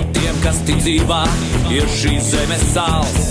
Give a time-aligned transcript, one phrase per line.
[0.00, 1.20] no tiem, kas tic dzīvā,
[1.74, 3.30] ir šīs zemes sāls.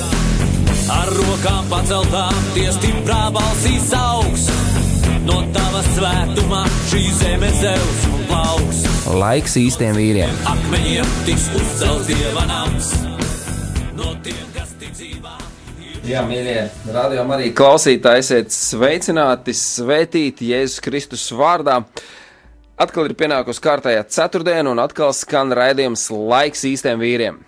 [0.94, 4.48] Ar rokām paceltām, tie stiprā balsīs augs.
[5.26, 8.84] No tava svētumā šī zeme zeus un plauks.
[9.20, 10.34] Laiks īstiem vīriem.
[10.50, 12.92] Akmeņiem tiks uzcelts dieva nams.
[13.98, 15.36] No tiem, kas tic dzīvā.
[16.10, 16.62] Jā, mīļie,
[16.94, 21.84] radījumā arī klausītāji, esiet sveicināti, svētīti Jēzus Kristus vārdā.
[22.80, 27.42] Atkal ir pienākusi kārtējā ceturtdiena, un atkal skan raidījums laiks īstiem vīriem.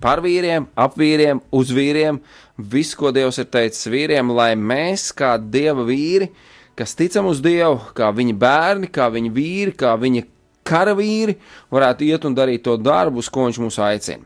[0.00, 2.22] Par vīriem, ap vīriem, uz vīriem,
[2.56, 6.30] visu, ko Dievs ir teicis vīriem, lai mēs, kā dieva vīri,
[6.80, 10.24] kas ticam uz Dievu, kā viņa bērni, kā viņa vīri, kā viņa
[10.66, 11.36] karavīri,
[11.76, 14.24] varētu iet un darīt to darbu, uz ko viņš mūs aicina.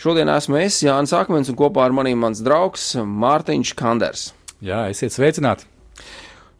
[0.00, 4.30] Šodien esmu es, Jānis Akmens, un kopā ar maniem mans draugs Mārtiņš Kanders.
[4.60, 5.64] Jā, esiet sveicināti!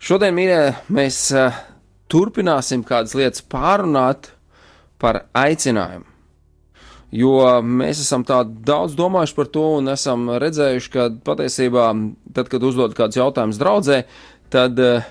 [0.01, 0.63] Šodien, mīļie,
[0.97, 1.67] mēs uh,
[2.11, 4.33] turpināsim kādas lietas pārunāt
[5.01, 6.07] par aicinājumu.
[7.11, 11.89] Jo mēs esam tā daudz domājuši par to un esam redzējuši, ka patiesībā,
[12.37, 14.05] tad, kad uzdod kādus jautājumus draudzē,
[14.53, 15.07] tad uh,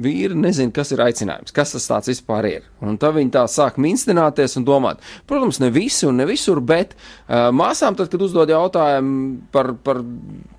[0.00, 2.66] vīri nezina, kas ir aicinājums, kas tas vispār ir.
[2.84, 5.02] Un tad viņi tā sāk minstināties un domāt.
[5.28, 10.02] Protams, ne visi un ne visur, bet uh, māsām, tad, kad uzdod jautājumu par, par,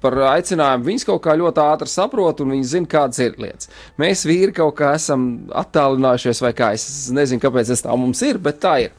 [0.03, 3.71] par aicinājumu, viņas kaut kā ļoti ātri saprot un viņi zina, kādas ir lietas.
[4.01, 5.29] Mēs vīri kaut kā esam
[5.63, 8.97] attālinājušies, vai kā es nezinu, kāpēc tas tā mums ir, bet tā ir.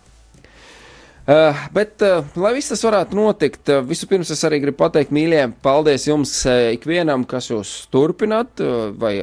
[1.22, 5.44] Uh, bet, uh, lai viss tas varētu notikt, uh, vispirms es arī gribu pateikt, mīļie,
[5.62, 9.20] paldies jums uh, ikvienam, kas jūs turpināt, uh, vai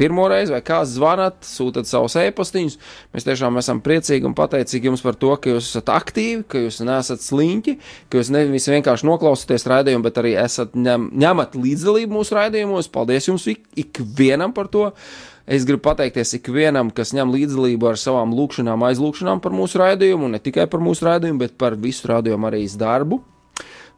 [0.00, 2.78] pirmoreiz, vai kāds zvanat, sūtat savus e-pastiņus.
[3.12, 6.80] Mēs tiešām esam priecīgi un pateicīgi jums par to, ka jūs esat aktīvi, ka jūs
[6.86, 7.74] neesat sliņķi,
[8.08, 12.88] ka jūs nevis vienkārši noklausāties raidījumu, bet arī esat ņem, ņemat līdzdalību mūsu raidījumos.
[12.94, 14.88] Paldies jums ik, ikvienam par to!
[15.46, 20.40] Es gribu pateikties ikvienam, kas ņem līdzdalību ar savām lūkšanām, aizlūkšanām par mūsu raidījumu, ne
[20.42, 23.22] tikai par mūsu raidījumu, bet par visu raidījumu arī darbu.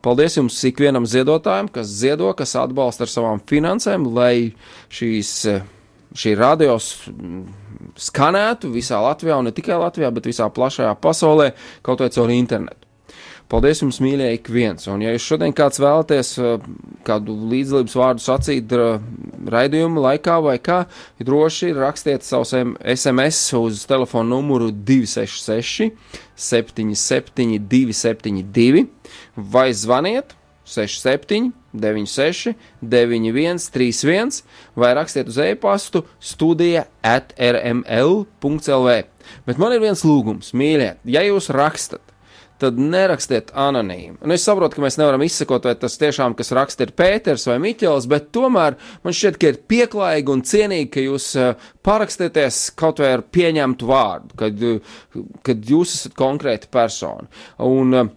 [0.02, 4.54] Paldies jums ikvienam ziedotājam, kas ziedo, kas atbalsta ar savām finansēm, lai
[4.90, 5.34] šīs,
[6.18, 6.88] šī radios
[8.02, 11.52] skanētu visā Latvijā, un ne tikai Latvijā, bet visā plašajā pasaulē,
[11.86, 12.91] kaut vai caur internetu.
[13.52, 14.86] Paldies jums, mīļie, ik viens.
[14.88, 16.54] Un, ja jūs šodien kāds vēlaties uh,
[17.04, 18.72] kādu līdzdalības vārdu sacīt
[19.52, 20.78] raidījuma laikā vai kā,
[21.20, 22.54] droši rakstiet savus
[22.94, 25.90] SMS uz telefonu numuru 266
[26.36, 28.86] 77 272
[29.36, 30.32] vai zvaniet
[30.64, 34.42] 67 96 91 31
[34.76, 38.96] vai rakstiet uz e-pastu studija at rml.lv.
[39.46, 42.02] Bet man ir viens lūgums, mīļie, ja jūs rakstat,
[42.62, 44.20] tad nerakstiet anonīmi.
[44.24, 47.58] Un es saprotu, ka mēs nevaram izsekot, vai tas tiešām, kas raksta, ir Pēters vai
[47.62, 53.02] Miķels, bet tomēr man šķiet, ka ir pieklājīgi un cienīgi, ka jūs eh, parakstieties kaut
[53.02, 57.28] vai ar pieņemtu vārdu, kad, eh, kad jūs esat konkrēta persona.
[57.62, 58.10] Un, uh,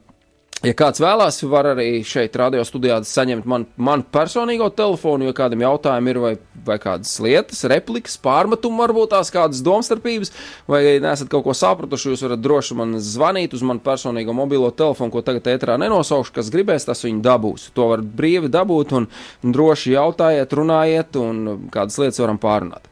[0.64, 5.66] Ja kāds vēlās, var arī šeit, radio studijā, saņemt man, man personīgo telefonu, ja kādam
[5.66, 6.32] jautājumam ir vai,
[6.66, 10.32] vai kādas lietas, replikas, pārmetumi, varbūt tās kādas domstarpības,
[10.72, 15.12] vai nesat kaut ko sapratuši, jūs varat droši man zvanīt uz manu personīgo mobilo telefonu,
[15.14, 17.68] ko tagad ētrā nenosaukšu, kas gribēs, tas viņu dabūs.
[17.76, 19.12] To var brīvi dabūt un
[19.44, 21.46] droši jautājiet, runājiet un
[21.76, 22.88] kādas lietas varam pārunāt.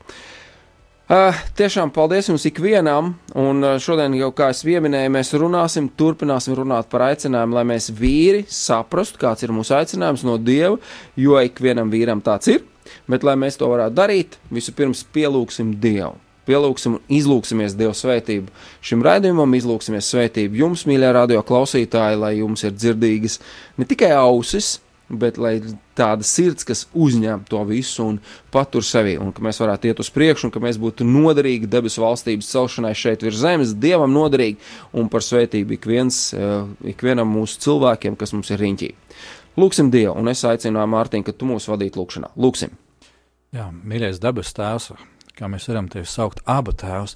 [1.13, 6.55] Uh, tiešām paldies jums ikvienam, un uh, šodien jau, kā es pieminēju, mēs runāsim, turpināsim
[6.57, 10.79] runāt par aicinājumu, lai mēs vīri saprastu, kāds ir mūsu aicinājums no Dieva,
[11.13, 12.63] jo ikvienam vīram tāds ir,
[13.05, 16.15] bet lai mēs to varētu darīt, vispirms pielūgsim Dievu.
[16.49, 18.49] Pielūgsim un izlūksimies Dieva svētību
[18.81, 23.37] šim raidījumam, izlūksimies svētību jums, mīļā radio klausītāji, lai jums ir dzirdīgas
[23.77, 24.79] ne tikai ausis,
[25.19, 25.55] bet lai
[25.97, 28.19] tāda sirds, kas uzņem to visu un
[28.53, 32.03] patur sevi, un ka mēs varētu iet uz priekšu, un ka mēs būtu noderīgi debesu
[32.03, 34.57] valstības celšanai šeit virs zemes, dievam noderīgi
[34.97, 38.93] un par svētību ik viens, uh, ikvienam mūsu cilvēkiem, kas mums ir riņķī.
[39.59, 42.31] Lūksim Dievu, un es aicinu Mārtiņu, ka tu mūs vadītu lūkšanā.
[42.41, 42.73] Lūksim!
[43.53, 44.87] Jā, mīļais dabas tēvs,
[45.37, 47.13] kā mēs varam tevi saukt, abu tēvs.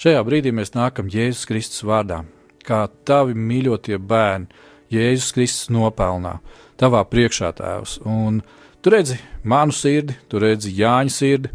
[0.00, 2.22] Šajā brīdī mēs nākam Jēzus Kristus vārdā,
[2.64, 4.48] kā tavi mīļotie bērni,
[4.96, 6.38] Jēzus Kristus nopelnā
[6.80, 8.00] tavā priekšā, Tēvs.
[8.08, 8.42] Un
[8.82, 11.52] tu redzi manu sirdi, tu redzi Jāņa sirdi,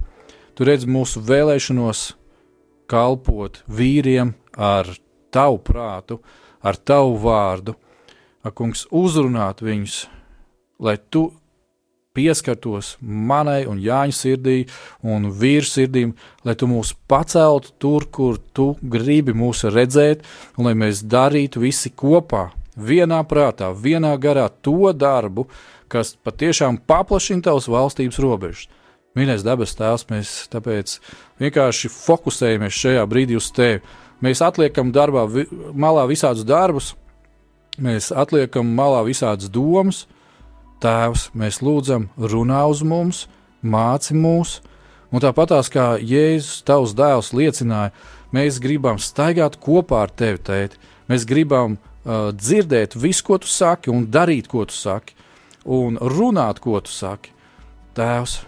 [0.56, 2.06] tu redzi mūsu vēlēšanos
[2.92, 4.90] kalpot vīriem ar
[5.32, 6.20] tavu prātu,
[6.62, 7.76] ar tavu vārdu.
[8.44, 10.08] ak, kungs, uzrunāt viņus,
[10.82, 11.28] lai tu
[12.18, 14.56] pieskartos manai un Jāņa sirdī
[15.06, 20.26] un vīru sirdīm, lai tu mūs paceltu tur, kur tu gribi mūs redzēt,
[20.58, 22.50] un lai mēs darītu visi kopā,
[22.82, 25.48] vienā prātā, vienā garā to darbu,
[25.92, 28.70] kas patiešām paplašina tavas valstības robežas.
[29.18, 30.96] Mīļais dabas tēvs, mēs tāpēc
[31.42, 33.82] vienkārši fokusējamies šajā brīdī uz tevi.
[34.24, 35.44] Mēs atliekam darbā, vi,
[35.74, 36.94] malā visādus darbus,
[37.82, 40.06] mēs atliekam malā visādas domas,
[40.82, 43.26] Tēvs, mēs lūdzam, runā uz mums,
[43.62, 44.56] māci mūs,
[45.14, 47.92] un tāpatās kā Jēzus, tavs dēls, liecināja,
[48.34, 50.82] mēs gribam staigāt kopā ar tevi, tēti.
[51.12, 55.16] Mēs gribam uh, dzirdēt visu, ko tu saki, un darīt, ko tu saki,
[55.66, 57.34] un runāt, ko tu saki.
[57.98, 58.40] Tēvs,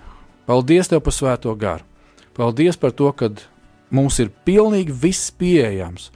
[0.47, 1.83] paldies tev par svēto garu.
[2.33, 3.29] Paldies par to, ka
[3.93, 6.09] mums ir pilnīgi viss pieejams.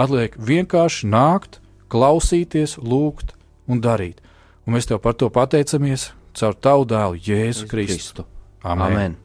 [0.00, 1.60] Atliek vienkārši nākt,
[1.92, 3.36] klausīties, lūgt
[3.68, 4.20] un darīt.
[4.66, 8.26] Un mēs tev par to pateicamies caur tavu dēlu Jēzu Kristu.
[8.62, 9.16] Amen.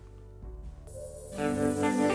[1.37, 2.06] Amen.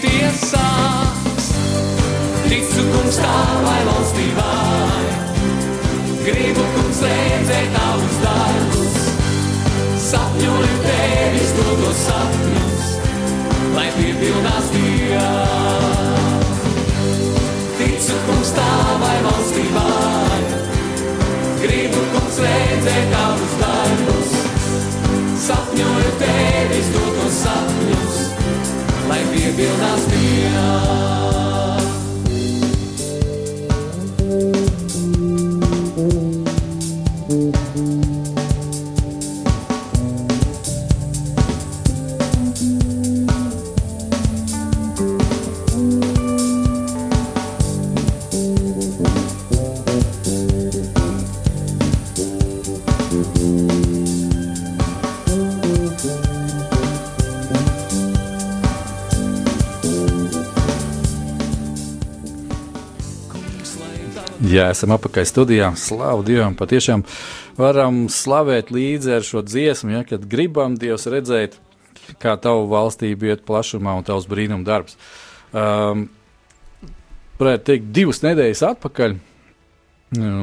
[0.00, 1.46] Piepildīties sāks.
[2.48, 5.04] Ticu, kungs, tavai valstībai,
[6.24, 8.98] gribu, kungs, redzēt tavus darbus.
[10.04, 12.90] Sapņoju tevis dotos sapņus,
[13.76, 15.24] lai piepildās tie.
[17.78, 20.23] Ticu, kungs, tavai valstībai,
[29.54, 31.23] lai piepildās tie.
[64.64, 65.66] Jā, esam apakaļ studijā.
[65.76, 66.54] Slavu Dievam!
[66.56, 67.02] Patiešām
[67.58, 71.58] varam slavēt līdzi ar šo dziesmu, ja, kad gribam Dievs redzēt,
[72.22, 74.96] kā tavu valstību iet plašumā un tavs brīnum darbs.
[75.52, 76.06] Um,
[77.36, 79.18] varētu teikt, divas nedēļas atpakaļ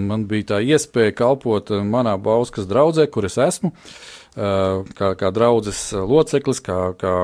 [0.05, 3.71] man bija tā iespēja kalpot manā Bauskas draudzē, kur es esmu.
[3.71, 7.15] Uh, kā, kā draudzes loceklis, kā, kā,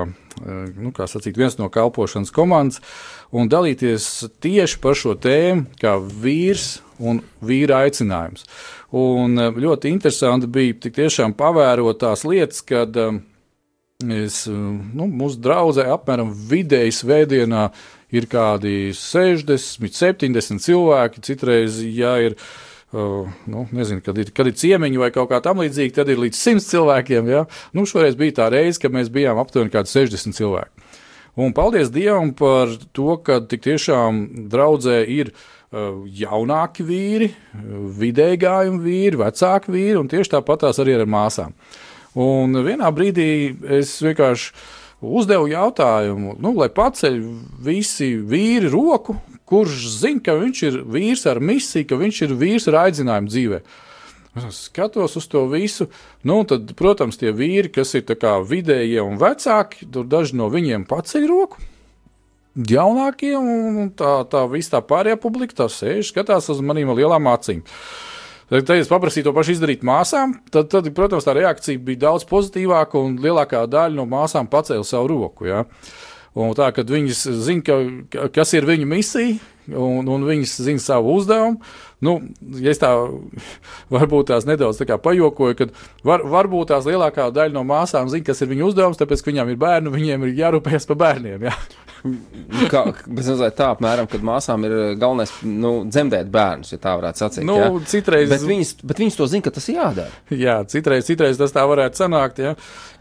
[0.76, 2.82] nu, kā sacīt, viens no kalpošanas komandas.
[3.32, 8.48] Un dalīties tieši par šo tēmu, kā vīrs un vīra aicinājums.
[8.96, 16.32] Un ļoti interesanti bija tik tiešām pavērot tās lietas, kad es, nu, mūsu draudzē apmēram
[16.32, 17.68] vidēji svētdienā
[18.16, 24.56] ir kādi 60, 70 cilvēki, citreiz, ja ir Uh, nu, nezinu, kad ir, kad ir
[24.56, 27.28] ciemiņi vai kaut kā tamlīdzīga, tad ir līdz 100 cilvēkiem.
[27.32, 27.44] Ja?
[27.76, 30.88] Nu, šoreiz bija tā reize, kad mēs bijām aptuveni 60 cilvēki.
[31.38, 37.28] Un paldies Dievam par to, ka tik tiešām draudzē ir uh, jaunāki vīri,
[38.00, 41.54] vidēji gājumi vīri, vecāki vīri, un tieši tāpat tās arī ar māsām.
[42.18, 43.30] Un vienā brīdī
[43.78, 44.50] es vienkārši
[45.02, 47.20] uzdevu jautājumu, nu, lai paceļ
[47.64, 52.68] visi vīri roku, kurš zina, ka viņš ir vīrs ar misiju, ka viņš ir vīrs
[52.72, 53.76] ar aicinājumu dzīvēm.
[54.38, 55.88] Es skatos uz to visu.
[56.28, 58.04] Nu, tad, protams, tie vīri, kas ir
[58.46, 61.64] vidējie un vecāki, tur daži no viņiem paceļ roku.
[62.58, 67.64] Jaunākie un tā, tā visa tā pārējā publika tā sēž, skatās uz ar lielām acīm.
[68.48, 72.24] Tad, tad es paprasīju to pašu izdarīt māsām, tad, tad, protams, tā reakcija bija daudz
[72.30, 75.50] pozitīvāka un lielākā daļa no māsām pacēla savu roku.
[75.50, 75.66] Ja?
[76.38, 79.36] Un tā, kad viņas zina, ka, kas ir viņu misija,
[79.74, 81.60] un, un viņas zina savu uzdevumu.
[82.00, 82.14] Nu,
[82.62, 82.94] ja es tā
[83.96, 85.76] varbūt tās nedaudz tā pajokoju, tad
[86.08, 89.52] var, varbūt tās lielākā daļa no māsām zina, kas ir viņu uzdevums, tāpēc, ka viņām
[89.52, 91.50] ir bērni, viņiem ir jārūpējas par bērniem.
[91.50, 91.58] Jā.
[92.72, 92.84] Kā,
[93.58, 97.46] tā apmēram, kad māsām ir galvenais nu, dzemdēt bērnus, ja tā varētu sacīt.
[97.48, 97.70] Nu, ja?
[97.90, 100.24] citreiz, bet, viņas, bet viņas to zina, ka tas ir jādara.
[100.32, 102.56] Jā, citreiz, citreiz tas tā varētu sanākt, ja?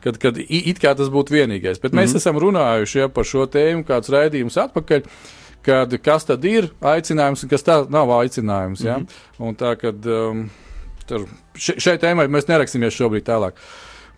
[0.05, 1.83] kad, kad it kā tas būtu vienīgais.
[1.83, 2.23] Bet mēs mm -hmm.
[2.23, 5.03] esam runājuši ja, par šo tēmu kādus raidījumus atpakaļ.
[5.07, 5.35] Uh,
[5.67, 8.85] kad, kas tad ir aicinājums un kas tā nav aicinājums.
[8.85, 8.99] Ja?
[8.99, 9.49] Mm -hmm.
[9.49, 10.47] Un tā kad um,
[11.07, 11.27] tur,
[11.59, 13.59] šeit tēmai mēs nerakstīsimies šobrīd tālāk.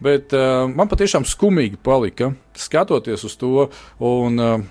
[0.04, 3.66] Bet uh, man patiešām skumīgi palika skatoties uz to.
[3.98, 4.62] Un, uh,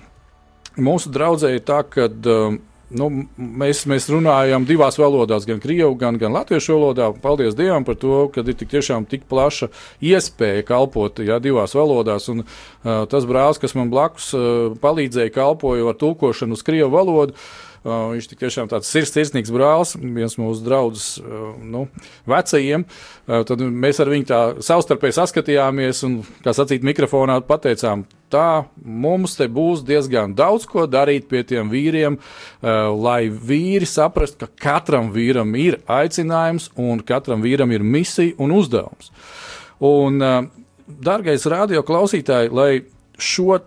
[0.80, 2.56] mūsu draudzē ir tā, ka uh,
[2.96, 7.10] nu, mēs, mēs runājam divās valodās, gan krievu, gan, gan latviešu valodā.
[7.22, 9.68] Paldies Dievam par to, ka ir tik tiešām tik plaša
[10.00, 12.30] iespēja kalpot ja, divās valodās.
[12.32, 17.36] Un, uh, tas brālis, kas man blakus uh, palīdzēja kalpoju ar tulkošanu uz krievu valodu,
[17.36, 21.86] uh, Uh, viņš tik tiešām tāds sirds, sirsnīgs brālis, viens mūsu draugus, uh, nu,
[22.28, 22.84] vecajiem.
[22.84, 29.38] Uh, tad mēs ar viņu tā savstarpēji saskatījāmies un, kā sacīt, mikrofonā pateicām, tā mums
[29.38, 35.08] te būs diezgan daudz ko darīt pie tiem vīriem, uh, lai vīri saprastu, ka katram
[35.14, 39.14] vīram ir aicinājums un katram vīram ir misija un uzdevums.
[39.80, 40.42] Un, uh,
[40.88, 42.70] Dargais radio klausītāji, lai
[43.18, 43.58] šo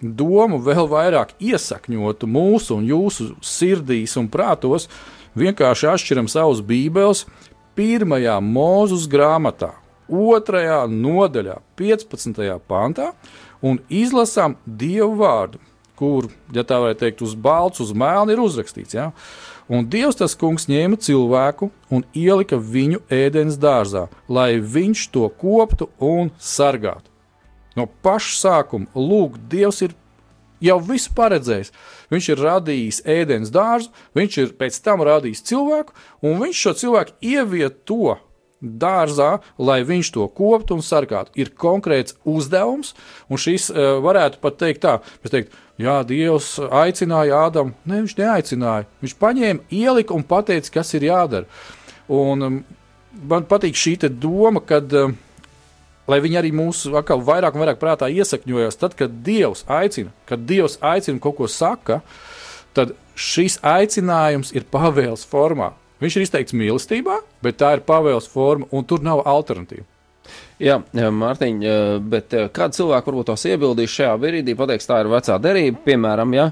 [0.00, 4.88] domu vēl vairāk iesakņotu mūsu un jūsu sirdīs un prātos,
[5.38, 7.24] vienkārši atšķiram savus bībeles
[7.76, 9.74] pirmajā mūzus grāmatā,
[10.08, 12.42] otrajā nodaļā, 15.
[12.68, 13.12] pantā,
[13.62, 15.60] un izlasām Dievu vārdu,
[15.96, 18.96] kur, ja tā varētu teikt, uz balts, uz mēlna ir uzrakstīts.
[18.96, 19.10] Ja?
[19.68, 25.90] Un Dievs tas kungs ņēma cilvēku un ielika viņu ēdienas dārzā, lai viņš to koptu
[25.98, 27.15] un sargātu.
[27.76, 29.94] No paša sākuma, lūk, Dievs ir
[30.64, 31.72] jau visu paredzējis.
[32.12, 37.18] Viņš ir radījis ēdienas dārzu, viņš ir pēc tam radījis cilvēku, un viņš šo cilvēku
[37.20, 38.16] ievieto
[38.60, 41.34] dārzā, lai viņš to koptu un sargātu.
[41.36, 42.94] Ir konkrēts uzdevums,
[43.28, 47.76] un šis uh, varētu pat teikt tā, mēs teikt, jā, Dievs aicināja Ādamu.
[47.84, 48.88] Nē, viņš neaicināja.
[49.04, 51.46] Viņš paņēma, ielika un pateica, kas ir jādara.
[52.08, 52.58] Un um,
[53.28, 55.12] man patīk šī doma, kad uh,
[56.10, 58.78] lai viņi arī mūsu atkal vairāk un vairāk prātā iesakņojas.
[58.80, 62.00] Tad, kad Dievs aicina, kad Dievs aicina kaut ko saka,
[62.76, 65.72] tad šis aicinājums ir pavēles formā.
[66.02, 69.86] Viņš ir izteikts mīlestībā, bet tā ir pavēles forma, un tur nav alternatīva.
[70.56, 70.78] Jā,
[71.12, 71.58] Mārtiņ,
[72.08, 76.46] bet kāda cilvēka varbūt tos iebildīs šajā brīdī, pateiks, tā ir vecā derība, piemēram, jā,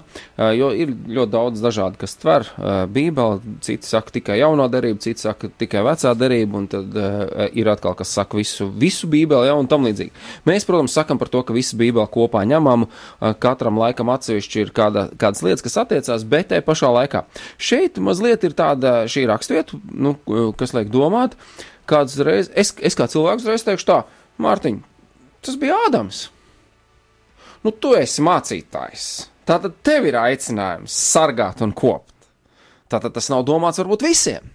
[0.58, 2.44] jo ir ļoti daudz dažādu, kas tver
[2.92, 7.00] bībeli, citi saka tikai jauno derību, citi saka tikai vecā derība, un tad
[7.56, 10.12] ir atkal, kas saka visu, visu bībeli, jā, un tam līdzīgi.
[10.52, 12.90] Mēs, protams, sakam par to, ka visu bībeli kopā ņemam,
[13.40, 17.25] katram laikam atsevišķi ir kāda, kādas lietas, kas attiecās, bet te pašā laikā.
[17.56, 20.18] Šeit mazliet ir tāda šī rakstvieta, nu,
[20.61, 24.00] kas liek domāt, uh, kāds reiz, es, es kā cilvēks reiz teikšu tā,
[24.42, 24.80] Mārtiņ,
[25.44, 26.28] tas bija Ādams.
[27.64, 29.06] Nu, tu esi mācītājs.
[29.48, 32.12] Tātad tev ir aicinājums sargāt un kopt.
[32.92, 34.52] Tātad tas nav domāts varbūt visiem.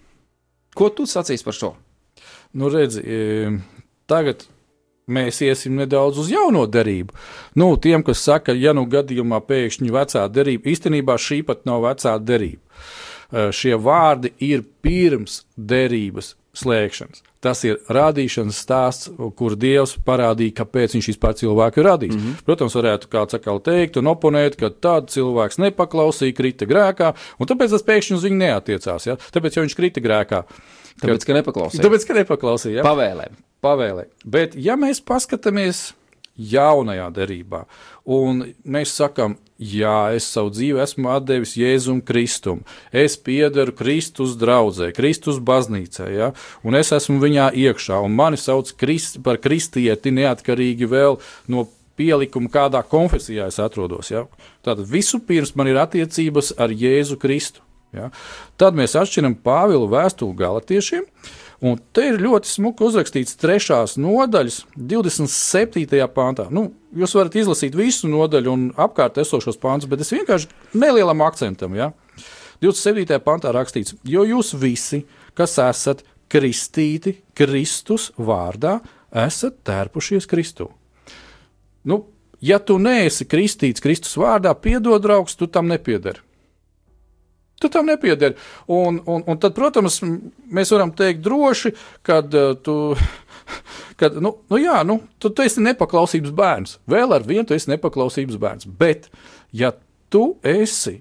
[0.78, 1.74] Ko tu sacīsi par šo?
[2.58, 3.52] Nu, redzi, e,
[4.10, 4.46] tagad
[5.10, 7.14] mēs iesim nedaudz uz jauno derību.
[7.58, 12.16] Nu, tiem, kas saka, ja nu gadījumā pēkšņi vecā derība, īstenībā šī pat nav vecā
[12.22, 12.62] derība.
[13.30, 17.24] E, šie vārdi ir pirms derības slēgšanas.
[17.40, 22.16] Tas ir rādīšanas stāsts, kur Dievs parādīja, kāpēc viņš vispār cilvēku ir radījis.
[22.16, 22.42] Mm -hmm.
[22.46, 27.70] Protams, varētu kāds atkal teikt un oponēt, ka tāds cilvēks nepaklausīja, krita grēkā, un tāpēc
[27.70, 29.08] tas pēkšņi uz viņu neatiecās.
[29.08, 29.16] Ja?
[29.16, 30.44] Tāpēc, ja viņš krita grēkā,
[31.00, 31.84] Tāpēc, ka nepaklausīja.
[31.86, 32.82] Tāpēc, ka nepaklausīja.
[32.82, 32.84] Ja?
[32.84, 33.30] Pavēlē.
[33.64, 34.06] Pavēlē.
[34.26, 35.94] Bet, ja mēs paskatāmies
[36.40, 37.66] jaunajā derībā.
[38.10, 42.64] Un mēs sakām, jā, es savu dzīvi esmu devis Jēzum Kristum,
[42.96, 46.32] es piedaru Kristus draudzē, Kristus baznīcē, ja?
[46.64, 51.20] un es esmu viņā iekšā, un mani sauc krist, par kristieti neatkarīgi vēl
[51.52, 51.68] no
[52.00, 54.14] pielikumu, kādā konfesijā es atrodos.
[54.14, 54.26] Ja?
[54.64, 57.66] Tātad vispirms man ir attiecības ar Jēzu Kristu.
[57.96, 58.10] Ja?
[58.60, 61.06] Tad mēs atšķiram Pāvila vēstuli galotiešiem.
[61.60, 65.98] Un te ir ļoti smuki uzrakstīts trešās nodaļas, 27.
[66.16, 66.46] pāntā.
[66.56, 70.48] Nu, jūs varat izlasīt visu nodaļu un apkārt esošos pāntus, bet es vienkārši
[70.80, 71.76] nelielam akcentam.
[71.76, 71.92] Ja?
[72.64, 73.20] 27.
[73.26, 75.02] pāntā rakstīts, jo jūs visi,
[75.36, 78.78] kas esat kristīti Kristus vārdā,
[79.12, 80.70] esat tērpušies Kristū.
[81.84, 82.06] Nu,
[82.40, 86.24] ja tu neesi kristīts Kristus vārdā, piedod, draugs, tu tam nepiedari.
[87.60, 88.38] Tu tam nepiedari.
[88.72, 90.00] Un, un, un tad, protams,
[90.48, 91.74] mēs varam teikt droši,
[92.08, 92.78] kad uh, tu.
[94.00, 96.76] Kad, nu, nu jā, nu, tu, tu esi nepaklausības bērns.
[96.88, 98.68] Vēl ar vienu tu esi nepaklausības bērns.
[98.80, 99.10] Bet,
[99.52, 99.74] ja
[100.14, 101.00] tu esi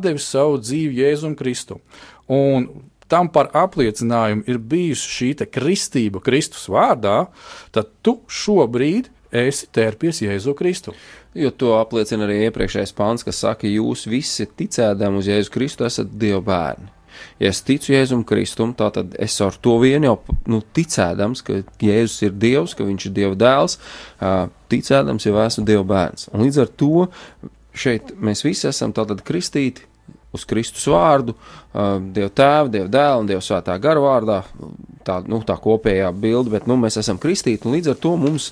[0.00, 1.82] devis savu dzīvi Jēzum Kristum,
[2.30, 2.68] un
[3.08, 7.26] tam par apliecinājumu ir bijusi šī kristība Kristus vārdā,
[7.72, 10.94] tad tu šobrīd esi tērpies Jēzu Kristu.
[11.38, 16.14] Jo to apliecina arī iepriekšējais pāns, kas saka, jūs visi ticēdami uz Jēzu Kristu esat
[16.20, 16.94] Dieva bērni.
[17.38, 20.16] Ja es ticu Jēzum Kristum, tad es ar to vien jau
[20.50, 23.78] nu, ticēdams, ka Jēzus ir Dievs, ka Viņš ir Dieva dēls,
[24.70, 26.28] ticēdams jau esmu Dieva bērns.
[26.32, 27.06] Un līdz ar to
[27.78, 29.86] šeit mēs visi esam tātad kristīti
[30.34, 31.34] uz Kristus vārdu,
[31.74, 34.42] Dieva tēva, Dieva dēla un Dieva svētā gara vārdā.
[35.06, 38.50] Tā, nu, tā kopējā bilde, bet nu, mēs esam kristīti un līdz ar to mums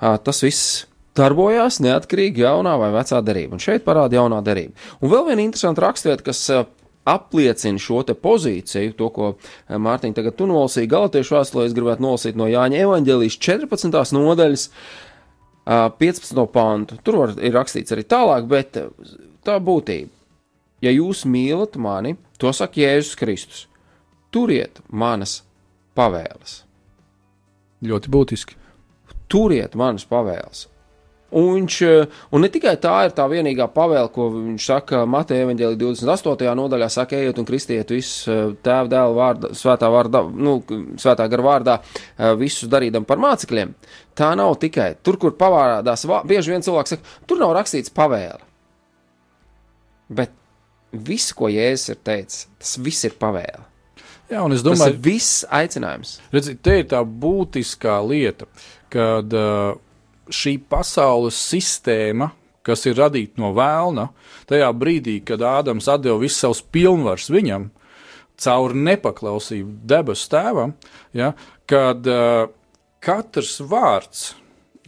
[0.00, 0.84] tas viss
[1.14, 3.56] darbojās neatkarīgi jaunā vai vecā derība.
[3.56, 4.74] Un šeit parāda jaunā derība.
[5.00, 6.42] Un vēl viena interesanta rakstvieta, kas
[7.04, 9.30] apliecina šo pozīciju, to, ko
[9.68, 14.16] Mārtiņa tagad tu nolasīji Galatiešu vēstulē, es gribētu nolasīt no Jāņa evaņģēlijas 14.
[14.16, 14.66] nodaļas,
[16.00, 16.42] 15.
[16.52, 16.98] pantu.
[17.04, 18.80] Tur var, ir rakstīts arī tālāk, bet
[19.44, 20.12] tā būtība.
[20.84, 23.62] Ja jūs mīlat mani, to saka Jēzus Kristus,
[24.34, 25.38] turiet manas
[25.96, 26.58] pavēles.
[27.84, 28.63] Ļoti būtiski
[29.34, 30.68] turiet manas pavēles.
[31.34, 35.42] Un, viņš, eh, un ne tikai tā ir tā vienīgā pavēle, ko viņš saka Mateja
[35.48, 36.52] evanģēlī 28.
[36.54, 40.60] nodaļā, saka, ejiet un kristiet visus eh, tēva dēla vārdā, svētā vārdā, nu,
[41.00, 43.74] svētā gara vārdā, eh, visus darīdam par mācekļiem.
[44.14, 48.44] Tā nav tikai tur, kur pavārādās, bieži vien cilvēks saka, tur nav rakstīts pavēle.
[50.14, 50.30] Bet
[50.92, 53.64] viss, ko Jēzus ir teicis, tas viss ir pavēle.
[54.30, 56.14] Jā, un es domāju, tas ir viss aicinājums.
[56.32, 58.46] Redziet, te ir tā būtiskā lieta
[58.94, 59.34] kad
[60.32, 62.30] šī pasaules sistēma,
[62.64, 64.08] kas ir radīta no vēlna,
[64.48, 67.68] tajā brīdī, kad Ādams deva visus savus pilnvarus viņam,
[68.40, 70.74] caur nepaklausību debesu tēvam,
[71.14, 71.32] ja,
[71.70, 72.48] kad uh,
[73.04, 74.32] katrs vārds,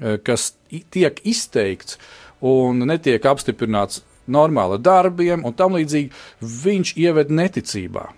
[0.00, 0.54] uh, kas
[0.90, 2.00] tiek izteikts
[2.44, 8.08] un netiek apstiprināts normāli darbiem un tam līdzīgi, viņš ieved neticībā.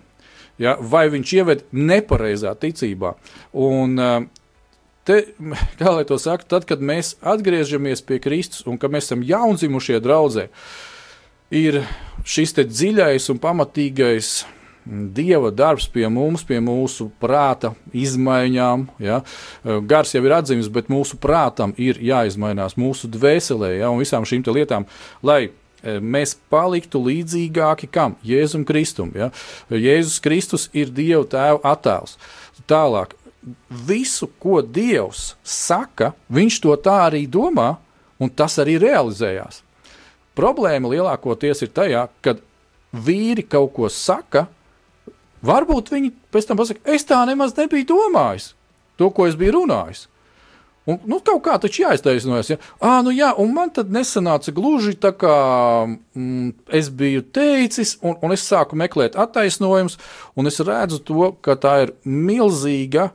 [0.59, 3.13] Ja, vai viņš ieved nepareizā ticībā.
[3.63, 4.38] Un, uh,
[5.09, 5.17] te,
[5.79, 9.99] kā lai to saka, tad, kad mēs atgriežamies pie Kristus un kad mēs esam jaundzimušie
[10.05, 10.47] draudzē,
[11.49, 11.81] ir
[12.27, 14.33] šis dziļais un pamatīgais
[14.89, 18.87] Dieva darbs pie mums, pie mūsu prāta izmaiņām.
[19.03, 19.19] Ja?
[19.85, 23.91] Gars jau ir atzīmis, bet mūsu prātam ir jāizmainās, mūsu dvēselē ja?
[23.91, 24.87] un visām šīm lietām,
[25.21, 28.15] lai e, mēs paliktu līdzīgāki kam?
[28.25, 29.11] Jēzum Kristum.
[29.19, 29.29] Ja?
[29.69, 32.17] Jēzus Kristus ir Dieva tēva attēls.
[32.69, 33.13] Tālāk,
[33.69, 37.75] visu, ko Dievs saka, viņš to tā arī domā,
[38.19, 39.63] un tas arī realizējās.
[40.37, 42.39] Problēma lielākoties ir tajā, kad
[42.93, 44.47] vīri kaut ko saka,
[45.45, 48.53] varbūt viņi pēc tam pasakā, es tā nemaz nebiju domājis,
[48.99, 50.07] to, ko es biju runājis.
[50.89, 52.49] Un, nu, kaut kā taču jāiztaisnojas.
[52.49, 52.57] Ja?
[52.81, 55.33] À, nu jā, un man tad nesanāca gluži tā, kā
[55.85, 59.99] mm, es biju teicis, un, un es sāku meklēt attaisnojumus,
[60.39, 63.09] un es redzu to, ka tā ir milzīga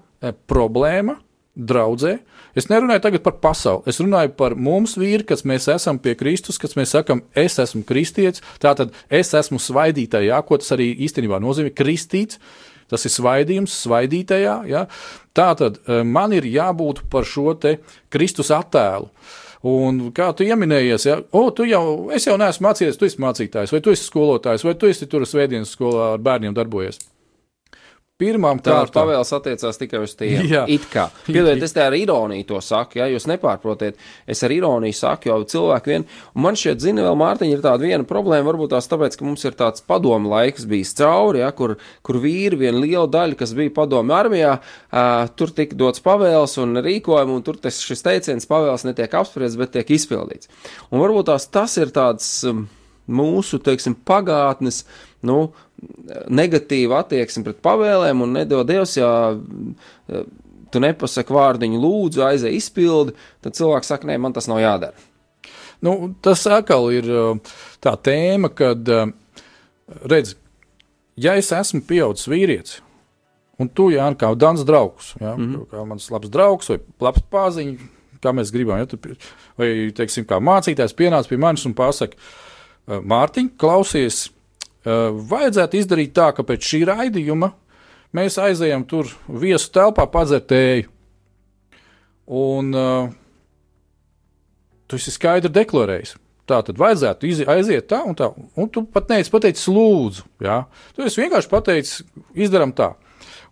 [0.50, 1.18] problēma
[1.54, 2.18] draudzē.
[2.54, 3.84] Es nerunāju tagad par pasauli.
[3.90, 7.84] Es runāju par mums, vīri, kas mēs esam pie Kristus, kas mēs sakam, es esmu
[7.87, 8.42] kristietis.
[8.62, 11.74] Tātad es esmu svaidītājā, ko tas arī īstenībā nozīmē.
[11.74, 12.40] Kristīts,
[12.90, 14.58] tas ir svaidījums, svaidītajā.
[14.70, 14.84] Ja?
[15.34, 17.56] Tātad eh, man ir jābūt par šo
[18.10, 19.10] Kristus attēlu.
[19.64, 23.72] Un kā tu pieminējies, ja, o, tu jau, es jau neesmu mācījies, tu esi mācītājs,
[23.72, 27.00] vai tu esi skolotājs, vai tu esi tur svētdienas skolā ar bērniem darbojies.
[28.14, 30.44] Pirmām kārtām pavēles attiecās tikai uz tiem.
[30.46, 31.09] Jā, it kā.
[31.27, 33.96] Piedodiet, es te ar ironiju to saku, ja jūs nepārprotiet.
[34.31, 37.83] Es ar ironiju saku, jo cilvēki vien, un man šķiet, zina, vēl Mārtiņa ir tāda
[37.83, 41.74] viena problēma, varbūt tās tāpēc, ka mums ir tāds padomu laiks bijis cauri, ja, kur,
[42.07, 46.85] kur vīri, viena liela daļa, kas bija padomu armijā, uh, tur tika dots pavēles un
[46.87, 50.55] rīkojumi, un tur tas, šis teiciens pavēles netiek apspriests, bet tiek izpildīts.
[50.92, 52.68] Un varbūt tās tas ir tāds um,
[53.06, 54.84] mūsu, teiksim, pagātnes,
[55.26, 55.52] nu,
[56.32, 59.10] negatīva attieksme pret pavēlēm, un nedod Dievs, ja
[60.72, 63.14] tu nepasaki vārdiņu lūdzu, aizej izpildi,
[63.44, 65.10] tad cilvēks saka, nē, man tas nav jādara.
[65.84, 69.12] Nu, tas atkal ir uh, tā tēma, kad, uh,
[70.08, 70.34] redz,
[71.20, 72.78] ja es esmu pieaugušs vīrietis,
[73.60, 75.66] un tu, Jānis, kā Dans draugs, ja, mm -hmm.
[75.70, 77.80] kā mans labs draugs vai labs paziņš,
[78.22, 78.98] kā mēs gribam, ja, tu,
[79.58, 82.16] vai, teiksim, kā mācītājs pienāca pie manis un pasaka,
[82.84, 84.26] Mārtiņ, klausies,
[84.84, 87.52] vajadzētu izdarīt tā, ka pēc šī raidījuma
[88.14, 90.90] mēs aizejam tur viesu telpā padzert tēju.
[92.24, 93.08] Un uh,
[94.88, 96.14] tu esi skaidri deklarējis.
[96.44, 98.28] Tā tad vajadzētu izi, aiziet tā un tā.
[98.60, 100.26] Un tu pat neesi pateicis, lūdzu.
[100.44, 100.62] Jā.
[100.92, 102.04] Tu vienkārši pateicis,
[102.36, 102.92] izdarām tā.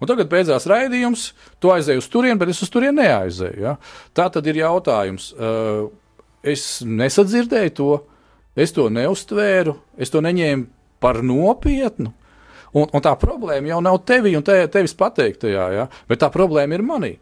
[0.03, 1.31] Un tagad beidzās raidījums,
[1.63, 3.63] tu aizēji uz turieni, bet es uz turieni neaizēju.
[3.65, 3.77] Ja?
[4.13, 5.31] Tā tad ir jautājums.
[5.33, 5.87] Uh,
[6.45, 7.91] es nesadzirdēju to,
[8.57, 10.69] es to neustvēru, es to neņēmu
[11.03, 12.13] par nopietnu.
[12.73, 15.89] Un, un tā problēma jau nav tevi un te, tevis pateiktajā, ja?
[16.09, 17.13] bet tā problēma ir manī.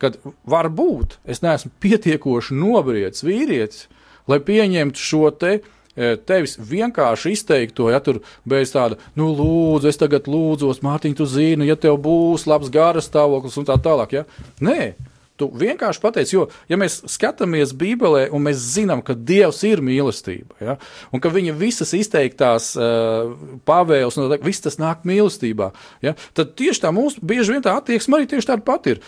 [0.00, 3.88] Kad varbūt es neesmu pietiekoši nobriedis vīrietis,
[4.30, 9.98] lai pieņemtu šo te e, tevis vienkārši izteikto, ja tur bez tāda, nu, lūdzu, es
[9.98, 14.14] tagad lūdzos, Mārtiņ, tu zini, ja tev būs labs garas stāvoklis un tā tālāk.
[14.20, 14.24] Ja?
[14.62, 14.92] Nē,
[15.40, 20.58] Tu vienkārši pateici, jo, ja mēs skatāmies Bībelē, un mēs zinām, ka Dievs ir mīlestība,
[20.60, 20.74] ja,
[21.14, 23.30] un ka viņa visas izteiktās uh,
[23.68, 25.70] pavēles, un viss tas nāk mīlestībā,
[26.04, 29.00] ja, tad tieši tā mūsu bieži vien tā attieksme arī tieši tāda pati ir.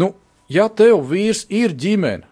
[0.00, 0.16] Nu,
[0.50, 2.26] ja tev vīrs ir ģimene,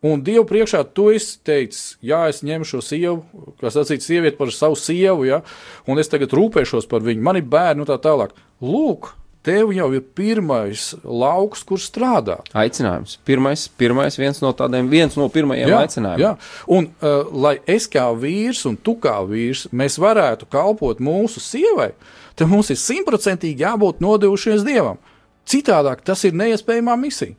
[0.00, 3.18] Un Dievu priekšā tu esi teicis, jā, es ņemu šo sievu,
[3.60, 5.42] kas atsīt sievieti par savu sievu, ja,
[5.84, 8.32] un es tagad rūpēšos par viņu, man ir bērni un tā tālāk.
[8.64, 9.10] Lūk,
[9.46, 12.50] tev jau ir pirmais lauks, kur strādāt.
[12.56, 13.16] Aicinājums.
[13.26, 16.24] Pirmais, pirmais viens no tādiem, viens no pirmajiem jā, aicinājumiem.
[16.24, 16.32] Jā,
[16.76, 21.92] un uh, lai es kā vīrs un tu kā vīrs, mēs varētu kalpot mūsu sievai,
[22.36, 25.00] tad mums ir simtprocentīgi jābūt nodevušies Dievam.
[25.48, 27.34] Citādāk tas ir neiespējamā misija.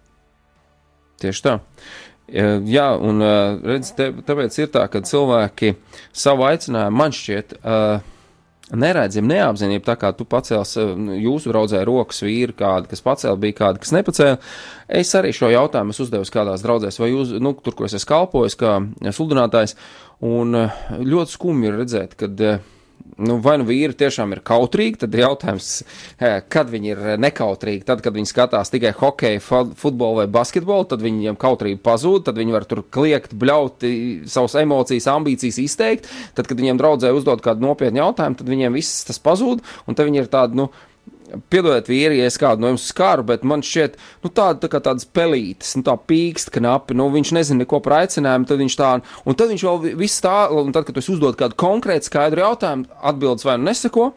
[1.21, 1.59] Tieši tā.
[2.31, 3.19] Jā, un
[3.67, 5.75] redz, te, tāpēc ir tā, ka cilvēki
[6.15, 7.99] savu aicinājumu man šķiet uh,
[8.77, 10.91] neredzam, neapzinība, tā kā tu pacēlis, eh,
[11.25, 14.37] jūsu draudzē rokas vīri, kādi, kas pacēla, bija kādi, kas nepacēla.
[14.87, 18.55] Es arī šo jautājumu uzdevu kādās draudzēs, vai jūs, nu, tur, kur es esmu kalpojis,
[18.55, 18.79] kā
[19.11, 19.75] sludinātājs,
[20.21, 22.59] un eh, ļoti skumji ir redzēt, kad uh,
[23.17, 25.69] nu, vai nu vīri tiešām ir kautrīgi, tad jautājums,
[26.51, 27.85] kad viņi ir nekautrīgi.
[27.87, 29.43] Tad, kad viņi skatās tikai hokeju,
[29.79, 33.85] futbolu vai basketbolu, tad viņiem kautrība pazūd, tad viņi var tur kliegt, bļaut,
[34.31, 36.09] savas emocijas, ambīcijas izteikt.
[36.37, 40.09] Tad, kad viņiem draudzē uzdod kādu nopietnu jautājumu, tad viņiem viss tas pazūd, un tad
[40.09, 40.71] viņi ir tādi, nu,
[41.51, 44.81] Piedodiet, vīri, ja es kādu no jums skaru, bet man šķiet, nu, tāda tā kā
[44.83, 48.91] tādas pelītes, nu, tā pīkst knapi, nu, viņš nezina neko par aicinājumu, tad viņš tā,
[49.25, 52.89] un tad viņš vēl viss tā, un tad, kad tu uzdod kādu konkrētu skaidru jautājumu,
[53.11, 54.11] atbildes vai nu neseko,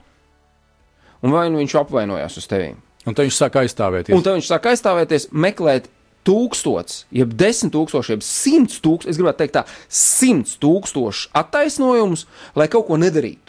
[1.24, 2.72] un vai nu viņš apvainojās uz tevi.
[3.04, 4.16] Un tad viņš sāk aizstāvēties.
[4.16, 5.90] Un tad viņš sāk aizstāvēties, meklēt
[6.24, 12.24] tūkstots, jeb desmit tūkstoši, jeb simts tūkstoši, es gribētu teikt tā, simts tūkstoši attaisnojumus,
[12.56, 13.43] lai kaut ko nedarītu.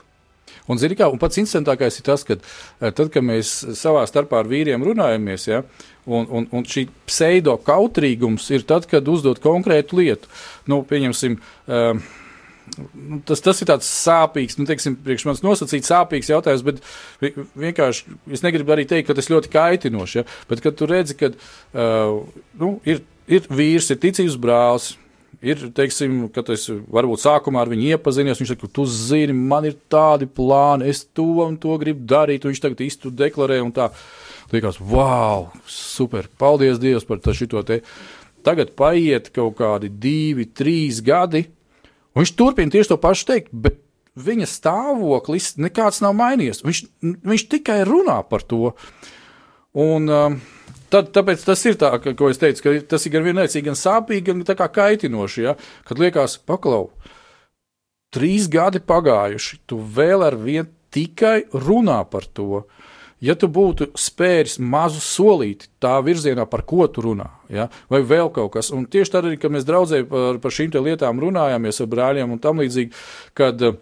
[0.65, 4.41] Un, zini, kā, un pats interesantākais ir tas, ka eh, tad, kad mēs savā starpā
[4.41, 5.63] ar vīriem runājamies, ja,
[6.05, 10.31] un, un, un šī pseido kautrīgums ir tad, kad uzdod konkrētu lietu.
[10.71, 12.05] Nu, pieņemsim, uh,
[13.29, 18.41] Tas, tas ir tāds sāpīgs, nu, teiksim, priekš manis nosacīts sāpīgs jautājums, bet vienkārši es
[18.43, 20.17] negribu arī teikt, ka tas ļoti kaitinoši.
[20.17, 20.25] Ja?
[20.49, 22.17] Bet, kad tu redzi, ka uh,
[22.59, 24.89] nu, ir, ir vīrs, ir ticības brālis,
[25.45, 28.39] Ir, teiksim, ka es varbūt sākumā ar viņu iepazinies.
[28.41, 32.47] Viņš saka, tu zini, man ir tādi plāni, es to un to gribu darīt.
[32.49, 33.91] Viņš tagad īsti deklarē un tā.
[34.53, 37.81] Liekas, wow, super, paldies Dievam par šo te.
[38.45, 41.47] Tagad paiet kaut kādi divi, trīs gadi,
[42.13, 43.79] un viņš turpina tieši to pašu teikt, bet
[44.15, 46.61] viņa stāvoklis nekāds nav mainījies.
[46.65, 46.81] Viņš,
[47.25, 48.75] viņš tikai runā par to.
[49.75, 50.37] Un, um,
[50.93, 53.77] Tad, tāpēc tas ir tā, ka, ko es teicu, ka tas ir gan vienlaicīgi, gan
[53.79, 55.45] sāpīgi, gan kaitinoši.
[55.47, 55.55] Ja?
[55.87, 56.89] Kad liekas, paklau,
[58.13, 62.65] trīs gadi pagājuši, tu vēl ar vienu tikai runā par to.
[63.23, 67.69] Ja tu būtu spēris mazu solīti tā virzienā, par ko tu runā, ja?
[67.89, 71.23] vai vēl kaut kas, un tieši tad arī, kad mēs draudzē par, par šīm lietām
[71.23, 72.91] runājāmies ar brāļiem un tam līdzīgi,
[73.39, 73.79] kad uh,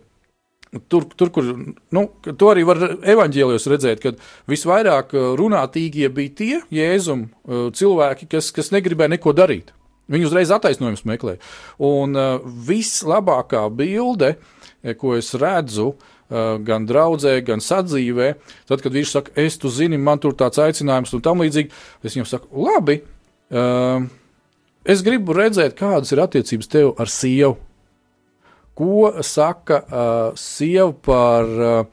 [0.90, 1.46] Tur, tur, kur
[1.94, 2.80] nu, to arī var
[3.14, 9.36] evanģēlijos redzēt, kad visvairāk uh, runātīgie bija tie jēzum uh, cilvēki, kas, kas negribēja neko
[9.38, 9.70] darīt.
[10.12, 11.38] Viņi uzreiz attaisnojumus meklē.
[11.84, 14.34] Un uh, vislabākā bilde,
[14.82, 18.34] eh, ko es redzu, uh, gan draudzē, gan sadzīvē,
[18.68, 21.72] tad, kad viņš saka, es tu zini, man tur tāds aicinājums un tam līdzīgi,
[22.04, 22.98] es viņam saku, labi,
[23.54, 24.10] uh,
[24.84, 27.56] es gribu redzēt, kādas ir attiecības tev ar sievu
[28.78, 31.86] ko saka uh, sieva par uh,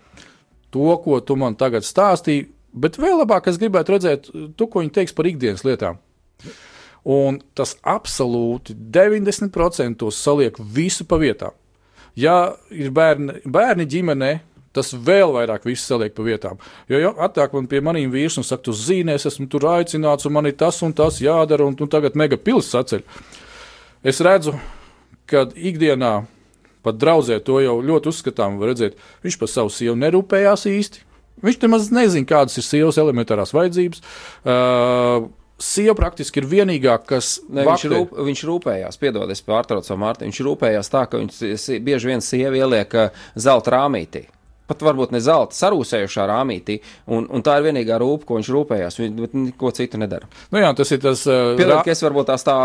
[0.70, 2.48] to, ko tu man tagad stāstīji.
[2.70, 5.98] Bet vēl labāk es gribētu redzēt to, ko viņa teiks par ikdienas lietām.
[7.10, 11.56] Un tas absolūti 90% saliek visu pa vietām.
[12.18, 14.30] Ja ir bērni, bērni ģimenē,
[14.76, 16.60] tas vēl vairāk viss saliek pa vietām.
[16.90, 20.28] Jo, jo atnāk man pie maniem vīrs un saka, tu zini, es esmu tur aicināts,
[20.28, 23.02] un man ir tas un tas jādara, un tu tagad mega pils saceļ.
[24.06, 24.54] Es redzu,
[25.30, 26.20] ka ikdienā
[26.86, 31.06] pat draudzē to jau ļoti uzskatām, var redzēt, viņš par savu sievu nerūpējās īsti.
[31.40, 34.02] Viņš nemaz nezina, kādas ir sievas elementārās vajadzības.
[34.44, 35.28] Uh,
[35.60, 37.34] Sieva praktiski ir vienīgā, kas.
[37.52, 40.32] Ne, viņš, rūp, viņš rūpējās, piedod, es pārtraucu Mārtiņu.
[40.32, 44.24] Viņš rūpējās tā, ka viņš bieži vien sievi ieliek uh, zelta rāmītī
[44.70, 46.78] pat varbūt ne zelta, sarūsējušā rāmītī,
[47.10, 49.00] un, un tā ir vienīgā rūpa, ko viņš rūpējās.
[49.02, 50.30] Viņš neko citu nedara.
[50.54, 51.26] Nu jā, tas ir tas.
[51.28, 52.56] Uh, piedod, ka es varbūt tās tā,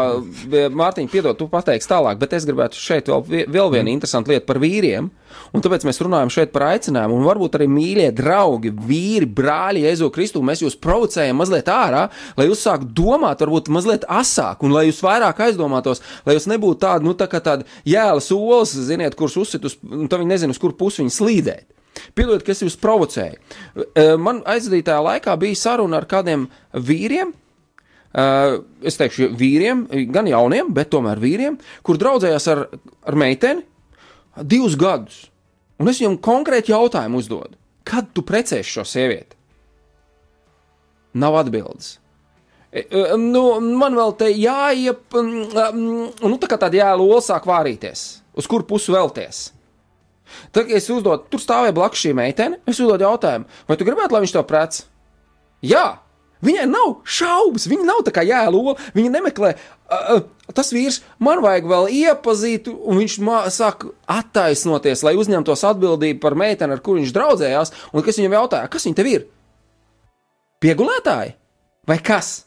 [0.76, 3.96] Mārtiņ, piedod, tu pateiksi tālāk, bet es gribētu šeit vēl, vēl vienu mm.
[3.98, 5.12] interesantu lietu par vīriem.
[5.56, 10.10] Un tāpēc mēs runājam šeit par aicinājumu, un varbūt arī mīļie draugi, vīri, brāļi, Jēzu
[10.16, 10.44] Kristu.
[10.46, 15.00] Mēs jūs provocējam mazliet ārā, lai jūs sāktu domāt, varbūt mazliet asāk, un lai jūs
[15.06, 19.66] vairāk aizdomātos, lai jūs nebūtu tādi, nu, tā kā tādi jēlas olas, ziniet, kurus uzsit
[19.68, 21.72] uz, un tad viņi nezina, uz kur pusi viņi slīdēt.
[22.16, 23.40] Piedodiet, ka es jūs provocēju.
[23.96, 28.26] E, man aizdītajā laikā bija saruna ar kādiem vīriem, e,
[28.84, 32.66] es teikšu, vīriem, gan jauniem, bet tomēr vīriem, kur draudzējās ar,
[33.08, 33.64] ar meiteni
[34.44, 35.26] divus gadus.
[35.80, 39.36] Un es viņam konkrēti jautājumu uzdodu, kad tu precēsi šo sievieti?
[41.20, 41.98] Nav atbildes.
[42.76, 42.84] E,
[43.20, 43.44] nu,
[43.80, 48.06] man vēl te jāiep, nu, tā kā tāda jēla sāk vārīties.
[48.36, 49.46] Uz kuru pusi vēlties?
[50.52, 54.16] Tad, kad es uzdodu, tur stāvēja blakus šī meitene, es uzdodu jautājumu, vai tu gribētu,
[54.16, 54.82] lai viņš to prec?
[55.66, 55.86] Jā,
[56.46, 59.54] viņai nav šaubas, viņa nav tā kā jēlola, viņa nemeklē.
[59.86, 60.24] Uh,
[60.58, 63.20] tas vīrs man vajag vēl iepazīt, un viņš
[63.54, 67.74] sāk attaisnoties, lai uzņemtos atbildību par meiteni, ar kuru viņš draudzējās.
[67.94, 69.30] Un kas viņam jautāja, kas viņa tev ir?
[70.66, 71.36] Piegulētāji
[71.86, 72.46] vai kas?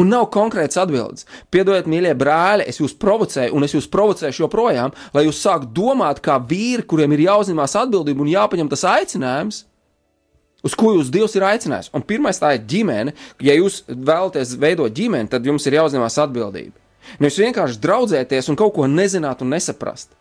[0.00, 1.26] Un nav konkrēts atbildes.
[1.52, 6.22] Piedodiet, mīļie brāļi, es jūs provocēju, un es jūs provocēšu joprojām, lai jūs sākat domāt
[6.24, 9.60] kā vīri, kuriem ir jāuzņemās atbildība un jāpaņem tas aicinājums,
[10.64, 11.90] uz ko jūs Dievs ir aicinājis.
[11.94, 13.14] Un pirmais tā ir ģimene.
[13.44, 16.76] Ja jūs vēlaties veidot ģimeni, tad jums ir jāuzņemās atbildība.
[17.20, 20.14] Nevis vienkārši draudzēties un kaut ko nezināt un nesaprast.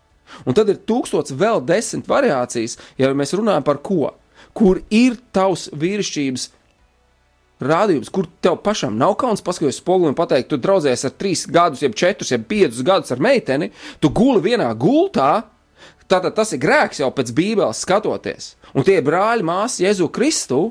[0.47, 4.13] Un tad ir tūkstots vēl desmit variācijas, ja mēs runājam par ko,
[4.57, 6.49] kur ir tavs vīrišķības
[7.63, 11.83] rādījums, kur tev pašam nav kauns paskatīties spoguli un pateikt, tu draudzējies ar trīs gadus,
[11.85, 13.71] jeb četrus, jeb piecus gadus ar meiteni,
[14.03, 15.45] tu guli vienā gultā.
[16.11, 18.53] Tātad tas ir grēks jau pēc Bībeles skatoties.
[18.73, 20.61] Un tie ir brāļi, māsas, Jēzu Kristu.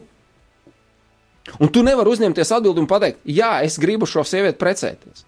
[1.58, 5.24] Un tu nevari uzņemties atbildību un pateikt, jā, es gribu šo sievieti precēties.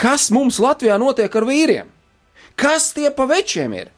[0.00, 1.90] Kas mums Latvijā notiek ar vīriem?
[2.58, 3.90] Kas tie pa večiem ir?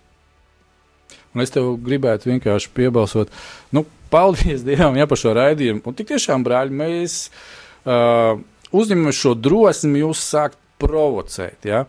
[1.30, 3.30] Un es tev gribētu vienkārši piebalsot,
[3.76, 5.84] nu, paldies Dievam ja, par šo raidījumu.
[5.86, 8.40] Un tik tiešām, brāļi, mēs uh,
[8.74, 11.68] uzņemamies šo drosmi jūs sākt provocēt.
[11.68, 11.84] Ja?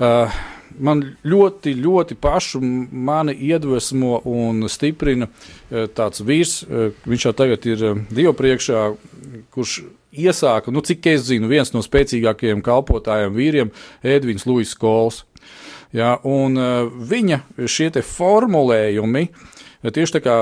[0.00, 0.40] Uh,
[0.78, 7.66] man ļoti, ļoti pašu mani iedvesmo un stiprina uh, tāds vīrs, uh, viņš jau tagad
[7.68, 8.84] ir uh, Dieva priekšā,
[9.54, 9.82] kurš
[10.12, 13.72] iesāka, nu, cik es zinu, viens no spēcīgākajiem kalpotājiem vīriem,
[14.04, 15.24] Edvins Luis Kols.
[15.92, 16.56] Ja, un
[17.08, 19.48] viņa šie formulējumi uh,
[19.82, 20.34] Ja tieši tā kā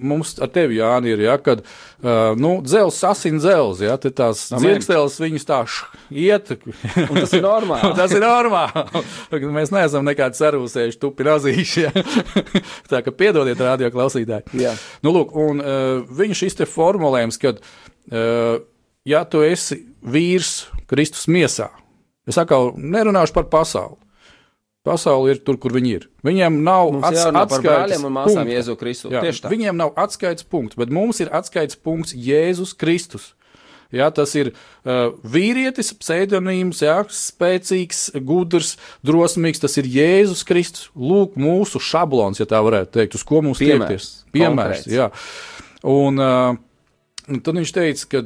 [0.00, 4.46] mums ar tevi, Jāni, ir, ja, kad uh, nu, dzels sasina dzels, ja, tad tās
[4.54, 5.60] dzirksteles viņus tā
[6.08, 6.54] iet.
[6.96, 7.92] tas ir normāli.
[8.00, 9.04] tas ir normāli.
[9.52, 11.84] Mēs neesam nekādi sarūsējuši tupi razīši.
[11.84, 11.92] Ja.
[12.92, 14.56] tā kā piedodiet radio klausītāji.
[14.64, 14.72] Jā.
[15.04, 17.60] Nu, lūk, un uh, viņa šis te formulējums, kad,
[18.08, 18.56] uh,
[19.08, 21.68] ja tu esi vīrs Kristus miesā,
[22.28, 24.00] es atkal nerunāšu par pasauli.
[24.86, 26.04] Pasaule ir tur, kur viņi ir.
[26.24, 29.42] Viņiem nav ats, atskaites punkts.
[29.50, 33.32] Viņiem nav atskaites punkts, bet mums ir atskaites punkts Jēzus Kristus.
[33.88, 38.74] Ja, tas ir uh, vīrietis, pseidonīms, ja, spēcīgs, gudrs,
[39.06, 39.62] drosmīgs.
[39.62, 40.90] Tas ir Jēzus Kristus.
[40.92, 44.10] Lūk, mūsu šablons, ja tā varētu teikt, uz ko mums tiekties.
[44.36, 44.84] Piemērs.
[44.92, 45.08] Jā.
[45.88, 46.52] Un uh,
[47.40, 48.24] tad viņš teica, ka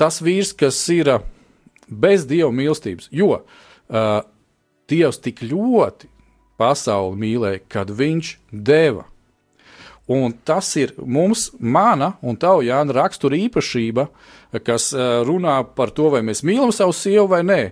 [0.00, 1.26] tas vīrs, kas ir uh,
[1.88, 4.24] bez dieva mīlestības, jo uh,
[4.90, 6.10] Dievs tik ļoti
[6.60, 9.06] pasauli mīlēja, kad viņš deva.
[10.10, 14.08] Un tas ir mums, mana un tava Jāna rakstura īpašība,
[14.66, 17.62] kas eh, runā par to, vai mēs mīlam savu sievu vai nē.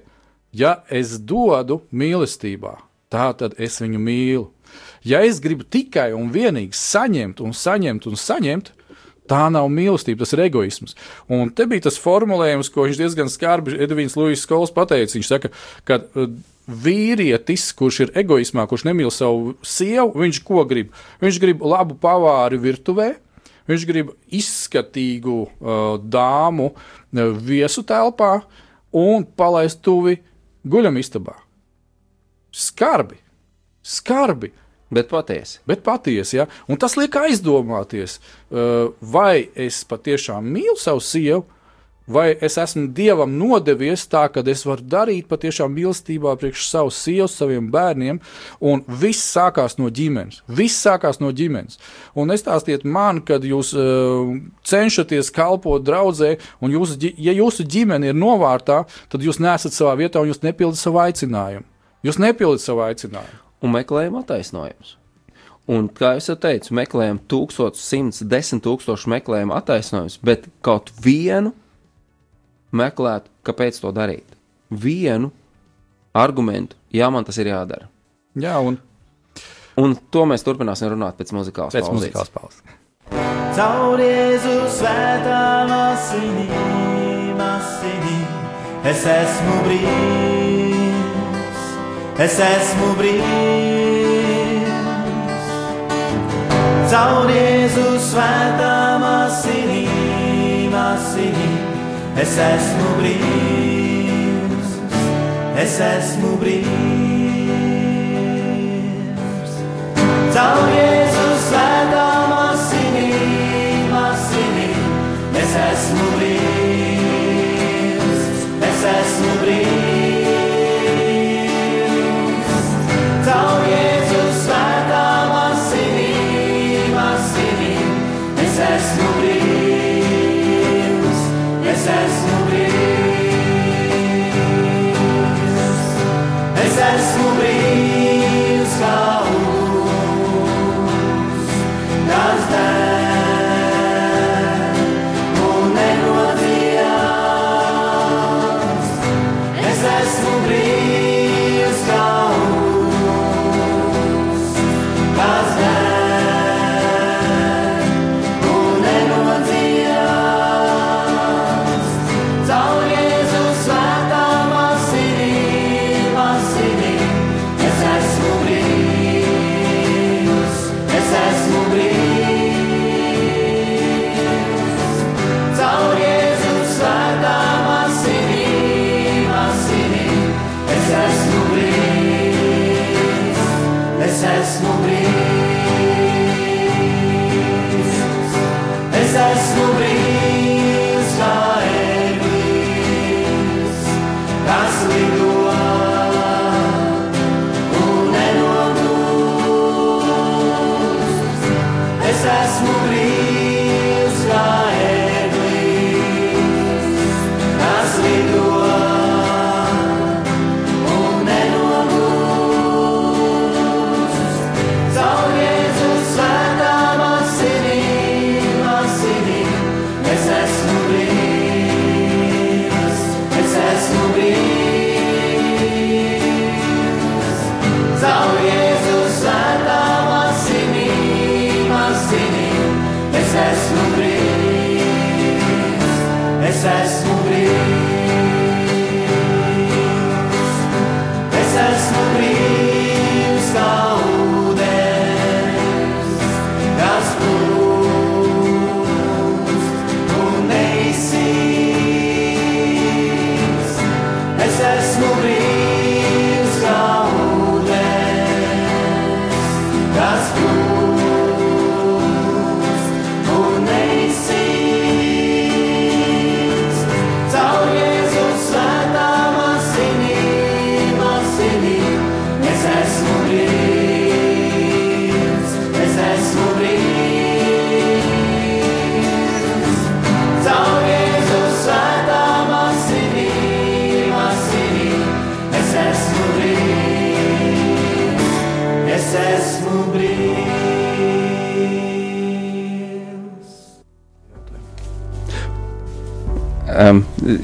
[0.56, 2.76] Ja es dodu mīlestībā,
[3.12, 4.46] tā tad es viņu mīlu.
[5.04, 8.72] Ja es gribu tikai un vienīgi saņemt un saņemt un saņemt,
[9.30, 10.96] Tā nav mīlestība, tas ir egoisms.
[11.30, 15.14] Un te bija tas formulējums, ko viņš diezgan skarbi Edvīns Lūsis Skols pateica.
[15.14, 15.52] Viņš saka,
[15.88, 16.26] ka uh,
[16.66, 20.92] vīrietis, kurš ir egoismā, kurš nemīl savu sievu, viņš ko grib?
[21.22, 23.12] Viņš grib labu pavāri virtuvē,
[23.70, 28.40] viņš grib izskatīgu uh, dāmu uh, viesu telpā,
[28.92, 30.18] un palaist tuvi
[30.68, 31.36] guļamistabā.
[32.52, 33.18] Skarbi,
[33.82, 34.52] skarbi.
[34.92, 35.62] Bet patiesi.
[35.64, 36.44] Bet patiesi, ja?
[36.68, 38.18] un tas liek aizdomāties,
[38.52, 41.46] uh, vai es patiešām mīlu savu sievu,
[42.06, 47.36] vai es esmu dievam nodevies tā, ka es varu darīt patiešām mīlestībā priekš savas sievas,
[47.38, 48.20] saviem bērniem,
[48.60, 50.42] un viss sākās no ģimenes.
[50.48, 51.78] Viss sākās no ģimenes.
[52.14, 54.32] Un nestāstiet man, kad jūs uh,
[54.66, 60.22] cenšaties kalpot draudzē, un jūsu, ja jūsu ģimene ir novārtā, tad jūs nesat savā vietā
[60.22, 61.68] un jūs nepildat savu aicinājumu.
[62.02, 64.96] Jūs nepildat savu aicinājumu un meklējam attaisnojumus.
[65.70, 71.52] Un, kā jau teicu, meklējam 1100, 10 tūkstošu meklējumu attaisnojumus, bet kaut vienu
[72.76, 74.36] meklēt, kāpēc to darīt.
[74.70, 75.32] Vienu
[76.16, 77.88] argumentu, jā, man tas ir jādara.
[78.38, 78.78] Jā, un,
[79.80, 81.98] un to mēs turpināsim runāt pēc muzikālas pēc pauzes.
[82.00, 82.62] Muzikālas pauzes.
[83.52, 88.52] Caur Jēzu svētām asinīm, asinīm,
[88.88, 90.32] es esmu brīvs
[92.22, 93.30] es esmu brīvs.
[96.92, 101.51] Caur Jēzu svētām asinīm, asinīm,
[102.20, 104.70] es esmu brīvs,
[105.62, 106.72] es esmu brīvs.
[110.32, 114.86] Caur Jēzu svētām asinīm, asinīm,
[115.42, 116.41] es esmu brīvs,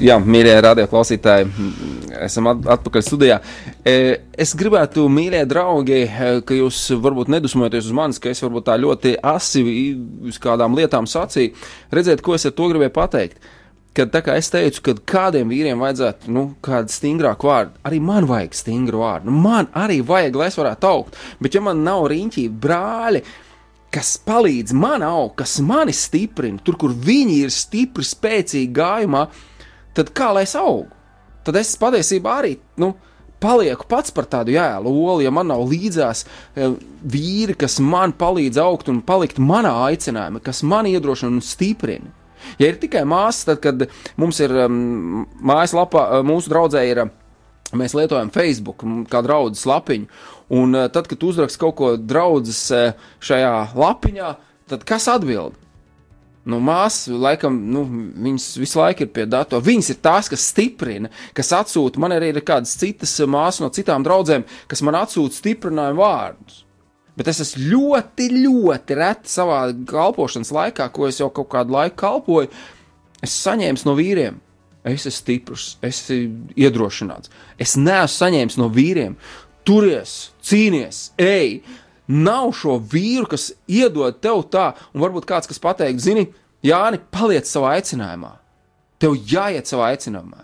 [0.02, 1.48] jā, mīļie radioklausītāji,
[2.26, 3.38] esam atpakaļ studijā.
[3.86, 3.94] E,
[4.38, 8.76] es gribētu, mīļie draugi, e, ka jūs varbūt nedusmojaties uz manis, ka es varbūt tā
[8.80, 9.64] ļoti asi
[10.28, 11.54] uz kādām lietām sacīju,
[11.94, 13.50] redzēt, ko es ar to gribēju pateikt.
[13.96, 18.28] Kad tā kā es teicu, ka kādiem vīriem vajadzētu, nu, kādu stingrāku vārdu, arī man
[18.28, 19.32] vajag stingru vārdu.
[19.32, 21.18] Nu, man arī vajag, lai es varētu augt.
[21.42, 23.24] Bet ja man nav riņķī brāļi,
[23.94, 29.47] kas palīdz man augt, kas mani stiprina, tur, kur viņi ir stipri, spēcīgi gājumā, tad
[30.14, 30.98] kā lai es augtu?
[31.48, 32.56] tad es patiesībā arī.
[32.80, 32.94] Nu,
[33.38, 36.24] Palieku pats par tādu jēlu olu, ja man nav līdzās
[36.58, 36.72] e,
[37.06, 42.10] vīri, kas man palīdz augt un palikt manā aicinājumā, kas man iedrošina un stiprina.
[42.58, 43.84] Ja ir tikai māsas, tad, kad
[44.18, 47.04] mums ir um, mājaslapā, mūsu draudzē ir,
[47.78, 50.10] mēs lietojam Facebook, kā draudzes lapiņu,
[50.58, 52.64] un tad, kad uzrakst kaut ko draudzes
[53.22, 54.34] šajā lapiņā,
[54.70, 55.54] tad kas atbild?
[56.48, 57.82] Nu, māsas, laikam, nu,
[58.24, 59.64] viņas visu laiku ir pie datora.
[59.64, 62.00] Viņas ir tās, kas stiprina, kas atsūta.
[62.00, 66.62] Man arī ir kādas citas māsas no citām draudzēm, kas man atsūta stiprinājumu vārdus.
[67.18, 71.98] Bet es esmu ļoti, ļoti reti savā kalpošanas laikā, ko es jau kaut kādu laiku
[71.98, 72.52] kalpoju,
[73.26, 74.38] es saņēmu no vīriem.
[74.86, 77.32] Es esmu stiprs, es esmu iedrošināts.
[77.60, 79.18] Es neesmu saņēmis no vīriem.
[79.66, 81.58] Turies, cīnies, ej!
[82.08, 86.28] Nav šo vīru, kas iedod tev tā, un varbūt kāds, kas pateiks, zini,
[86.64, 88.32] Jāni, paliec savā aicinājumā.
[88.98, 90.40] Tev jāiet savā aicinājumā.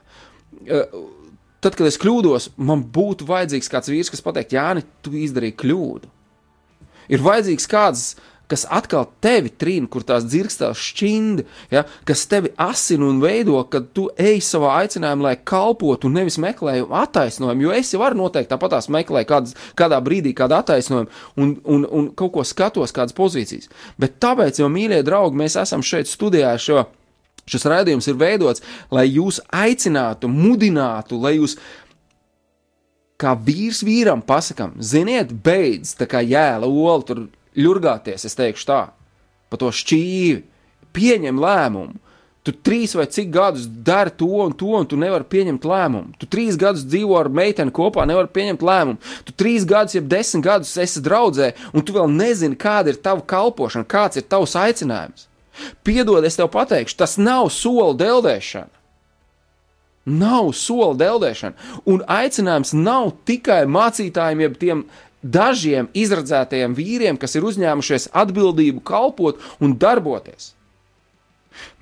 [1.65, 6.11] Tad, kad es kļūdos, man būtu vajadzīgs kāds vīrs, kas pateiks, Jāni, tu izdarīji kļūdu.
[7.11, 8.05] Ir vajadzīgs kāds
[8.51, 13.90] kas atkal tevi trīna, kur tās dzirkstās šķindi, ja, kas tevi asina un veido, kad
[13.97, 18.53] tu ej savā aicinājumā, lai kalpotu un nevis meklēju attaisnojumu, jo es jau varu noteikti
[18.53, 21.09] tāpatās meklēt kādas, kādā brīdī kādu attaisnojumu
[21.40, 23.70] un, un, un kaut ko skatos, kādas pozīcijas.
[24.01, 26.84] Bet tāpēc, jo mīļie draugi, mēs esam šeit studijā šo.
[27.45, 31.59] Šis raidījums ir veidots, lai jūs aicinātu, mudinātu, lai jūs
[33.20, 37.20] kā vīrs vīram pasakām, ziniet, beidz tā kā jēla olu tur
[37.59, 38.81] ļurgāties, es teikšu tā,
[39.51, 40.43] pa to šķīvi,
[40.95, 42.01] pieņem lēmumu.
[42.45, 46.13] Tu trīs vai cik gadus dari to un to, un tu nevari pieņemt lēmumu.
[46.21, 49.01] Tu trīs gadus dzīvo ar meiteni kopā, nevari pieņemt lēmumu.
[49.25, 53.25] Tu trīs gadus, jeb desmit gadus esi draudzē, un tu vēl nezini, kāda ir tava
[53.25, 55.25] kalpošana, kāds ir tavs aicinājums.
[55.87, 58.69] Piedod, es tev pateikšu, tas nav soli deldēšana.
[60.05, 61.71] Nav soli deldēšana.
[61.89, 64.85] Un aicinājums nav tikai mācītājiem, jeb tiem
[65.25, 70.53] dažiem izradzētajiem vīriem, kas ir uzņēmušies atbildību kalpot un darboties.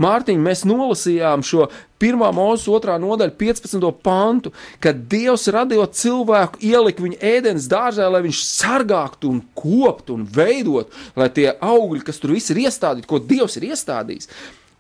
[0.03, 1.67] Mārtiņ, mēs nolasījām šo
[2.03, 3.87] pirmā mūža otrā nodaļa, 15.
[4.05, 10.27] pantu, kad Dievs radījot cilvēku, ielika viņu ēdienas dārzā, lai viņš sargātu un koptu un
[10.29, 14.29] veidot, lai tie augļi, kas tur viss ir iestādīti, ko Dievs ir iestādījis,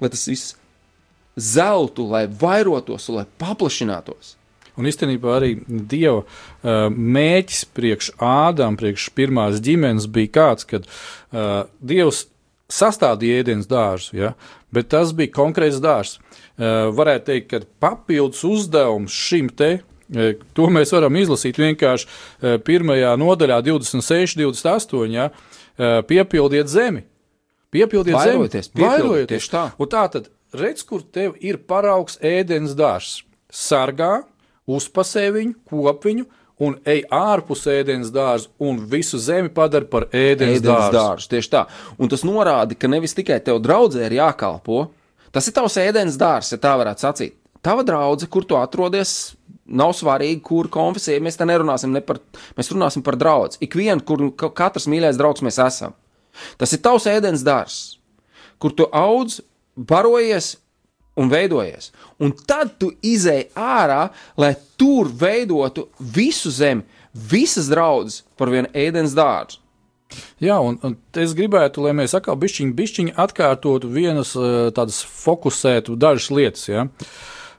[0.02, 0.54] lai tas viss
[1.40, 4.36] zeltu, lai vairotos lai paplašinātos.
[4.80, 11.64] Un īstenībā arī Dieva uh, mēķis priekš Ādám, priekš pirmās ģimenes bija kāds, kad uh,
[11.80, 12.26] Dievs
[12.72, 14.34] sastādīja ēdienas dārzu, ja?
[14.72, 16.18] bet tas bija konkrēts dārzs.
[16.56, 19.90] Uh, varētu teikt, ka papildus uzdevums šim te uh,
[20.56, 25.12] To mēs varam izlasīt vienkārši uh, pirmajā nodaļā, 26, 28.
[25.12, 25.30] Ja,
[26.04, 27.06] piepildiet zemi.
[27.72, 28.84] Piepildiet Vairojieties, zemi.
[28.84, 29.48] Vairojieties.
[29.48, 29.62] Tā.
[29.80, 33.22] Un tā tad redz, kur tev ir paraugs ēdienas dārzs.
[33.52, 34.22] Sargā,
[34.70, 36.28] uzpasē viņu, kop viņu
[36.62, 40.96] un ej ārpus ēdienas dārza un visu zemi padara par ēdienas, ēdienas dārzu.
[40.96, 41.30] dārzu.
[41.32, 41.62] Tieši tā.
[41.98, 44.84] Un tas norāda, ka nevis tikai tev draudzē ir jākalpo,
[45.34, 47.38] tas ir tavs ēdienas dārzs, ja tā varētu sacīt.
[47.62, 49.34] Tava draudzene, kur tu atrodies,
[49.70, 51.22] nav svarīgi, kur konfesija.
[51.22, 52.18] Mēs te nerunāsim ne par,
[52.58, 53.54] mēs runāsim par draugu.
[53.62, 55.94] Ikvienu, kur katrs mīļais draugs mēs esam.
[56.58, 57.78] Tas ir tavs ēdienas dārzs,
[58.62, 59.40] kur tu audz,
[59.76, 60.56] barojies
[61.18, 61.90] un veidojies.
[62.22, 64.06] Un tad tu izēj ārā,
[64.40, 69.60] lai tur veidotu visu zemi, visas draudzes par vienu ēdienas dārzu.
[70.42, 75.96] Jā, un, un es gribētu, lai mēs atkal bišķiņi, bišķiņi atkārtotu vienas eh, tādas fokusētu
[75.96, 76.86] dažas lietas, ja?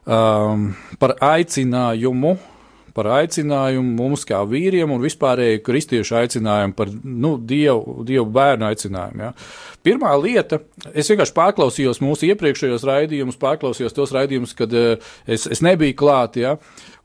[0.06, 0.68] um,
[1.02, 2.36] par aicinājumu,
[2.94, 9.26] par aicinājumu mums kā vīriem un vispārēju kristiešu aicinājumu par nu, dievu, dievu bērnu aicinājumu.
[9.26, 9.32] Ja.
[9.86, 10.62] Pirmā lieta,
[10.94, 16.38] es vienkārši pārklausījos mūsu iepriekšējos raidījumus, pārklausījos tos raidījumus, kad uh, es, es nebiju klāt.
[16.40, 16.56] Ja,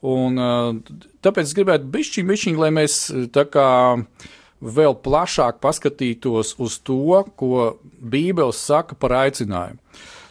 [0.05, 3.01] un, uh, tāpēc es gribētu bišķiņ, bišķiņ, lai mēs
[3.35, 3.69] tā kā
[4.59, 9.79] vēl plašāk paskatītos uz to, ko Bībele saka par aicinājumu.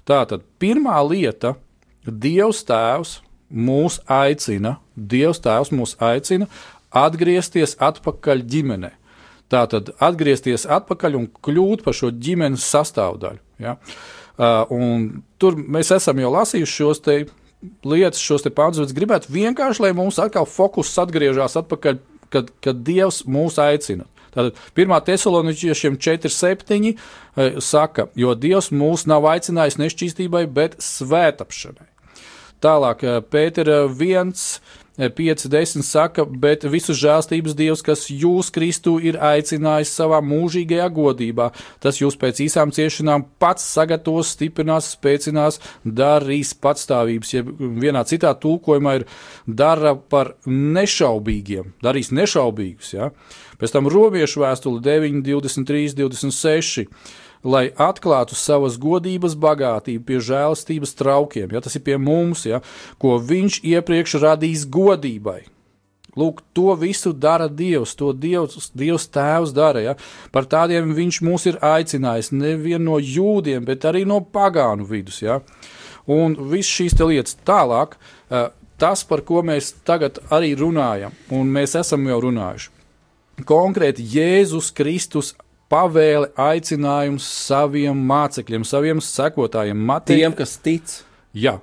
[0.09, 1.57] Tātad pirmā lieta-
[2.25, 3.19] Dievs Tēvs
[3.49, 6.49] mūs aicina, Dievs Tēvs mūs aicina
[6.95, 8.93] atgriezties atpakaļ ģimenē.
[9.49, 13.41] Tātad atgriezties atpakaļ un kļūt par šo ģimenes sastāvdaļu.
[13.65, 13.79] Ja?
[14.39, 17.17] Uh, tur mēs esam jau lasījuši šos te
[17.89, 21.99] lietas, šos te pāns, bet gribētu vienkārši, lai mums atkal fokus atgriežas atpakaļ,
[22.31, 24.07] kad, kad Dievs mūs aicina.
[24.35, 24.95] Tātad 1.
[25.09, 31.89] tesaloničiešiem 4,7 saka, jo Dievs mūs nav aicinājis nešķīstībai, bet svētapšanai.
[32.65, 34.33] Tālāk, Pētera 1,
[34.99, 41.53] 5, 10 saka, bet visu žēlstības Dievs, kas jūs Kristu ir aicinājis savā mūžīgajā godībā,
[41.79, 47.37] tas jūs pēc īsām ciešanām pats sagatavos, stiprinās, spēcinās, darīs patstāvības.
[47.37, 49.07] Ja vienā citā tulkojumā ir
[49.47, 52.91] dara par nešaubīgiem, darīs nešaubīgus.
[52.99, 53.13] Ja?
[53.63, 56.91] Pēc tam romiešu vēstule 9, 23, 26
[57.45, 62.63] lai atklātu savas godības bagātību pie žēlastības traukiem, ja tas ir pie mums, ja,
[62.99, 65.41] ko viņš iepriekš radījis godībai.
[66.19, 69.83] Lūk, to visu dara Dievs, to Dievs, Dievs Tēvs dara.
[69.85, 69.95] Ja?
[70.35, 75.21] Par tādiem viņš mūs ir aicinājis nevienu no jūdiem, bet arī no pagānu vidus.
[75.23, 75.39] Ja?
[76.11, 77.95] Un viss šīs lietas tālāk,
[78.33, 78.49] eh,
[78.81, 82.75] tas, par ko mēs tagad arī runājam, un mēs esam jau runājuši.
[83.47, 85.35] Konkrēti Jēzus Kristus
[85.73, 90.23] pavēle, aicinājums saviem mācekļiem, saviem sekotājiem, matiem.
[90.23, 90.97] Tiem, kas tic.
[91.37, 91.59] Jā,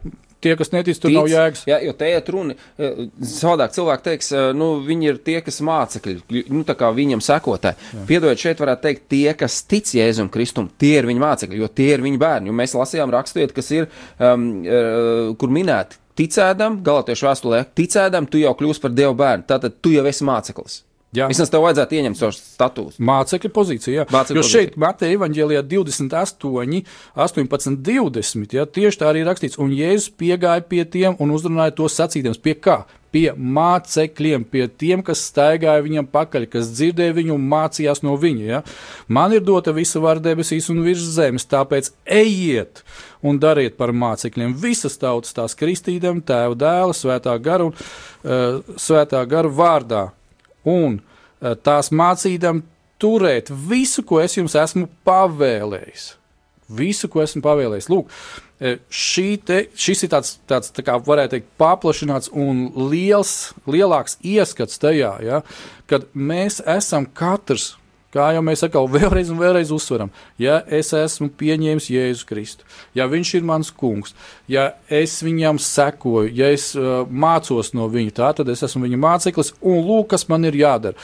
[0.45, 1.64] tie, kas netic, tur tic, nav jēgas.
[1.70, 2.56] Jā, jo te ir runa.
[2.78, 3.01] Eh,
[3.34, 8.06] savādāk cilvēki teiks, eh, nu, viņi ir tie, kas mācekļi, nu, tā kā viņam sekotāji.
[8.10, 11.93] Piedodiet, šeit varētu teikt, tie, kas tic Jēzum Kristum, tie ir viņa mācekļi, jo tie
[11.95, 12.51] ir viņa bērni.
[12.51, 13.88] Jo mēs lasījām raksturiet, kas ir,
[14.20, 19.82] um, uh, kur minēti, ticēdam, galotiešu vēstulē, ticēdam, tu jau kļūsi par Dievu bērnu, tātad
[19.82, 20.84] tu jau esi māceklis.
[21.16, 21.30] Jā.
[21.32, 23.03] Vismaz tev vajadzētu ieņemt šo statusu.
[23.05, 23.93] Mācekļa pozīcija.
[24.01, 24.05] Jā.
[24.11, 24.66] Mācekļa jo pozīcija.
[24.66, 26.84] šeit Mateja evanģēlijā 28,
[27.16, 28.57] 18, 20.
[28.59, 29.59] Jā, tieši tā arī rakstīts.
[29.61, 32.36] Un Jēzus piegāja pie tiem un uzrunāja to sacītiem.
[32.43, 32.84] Pie kā?
[33.16, 38.43] Pie mācekļiem, pie tiem, kas staigāja viņam pakaļ, kas dzirdēja viņu un mācījās no viņa.
[38.49, 38.59] Ja?
[39.07, 42.84] Man ir dota visa vara debesīs un virs zemes, tāpēc ejiet
[43.24, 49.24] un dariet par mācekļiem visas tautas, tās kristītiem, tēva dēla, svētā gara un uh, svētā
[49.32, 50.03] gara vārdā
[50.70, 52.63] un eh, tās mācīdam
[53.01, 56.13] turēt visu, ko es jums esmu pavēlējis.
[56.76, 57.89] Visu, ko esmu pavēlējis.
[57.93, 58.11] Lūk,
[58.59, 58.80] eh,
[59.45, 65.16] te, šis ir tāds, tāds tā kā varētu teikt, paplašināts un liels, lielāks ieskats tajā,
[65.26, 65.41] ja,
[65.91, 67.76] kad mēs esam katrs
[68.16, 73.09] Kā jau mēs atkal vēlreiz un vēlreiz uzsveram, ja es esmu pieņēmis Jēzu Kristu, ja
[73.11, 74.16] viņš ir mans kungs,
[74.47, 79.01] ja es viņam sekoju, ja es uh, mācos no viņa, tā tad es esmu viņa
[79.03, 80.95] māceklis, un lūk, kas man ir jādara.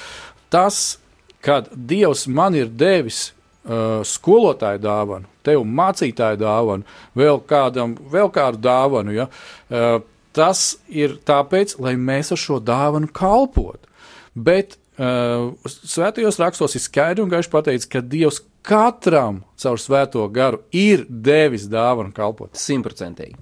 [0.52, 1.02] Tas,
[1.44, 6.88] kad Dievs man ir devis uh, skolotāju dāvanu, tev mācītāju dāvanu,
[7.18, 10.00] vēl, kādam, vēl kādu dāvanu, ja, uh,
[10.32, 13.90] tas ir tāpēc, lai mēs ar šo dāvanu kalpotu.
[14.32, 21.06] Bet svētajos rakstos ir skaidri un gaiši pateikts, ka Dievs katram caur svēto garu ir
[21.10, 22.54] devis dāvanu kalpot.
[22.58, 23.38] Simtprocentīgi.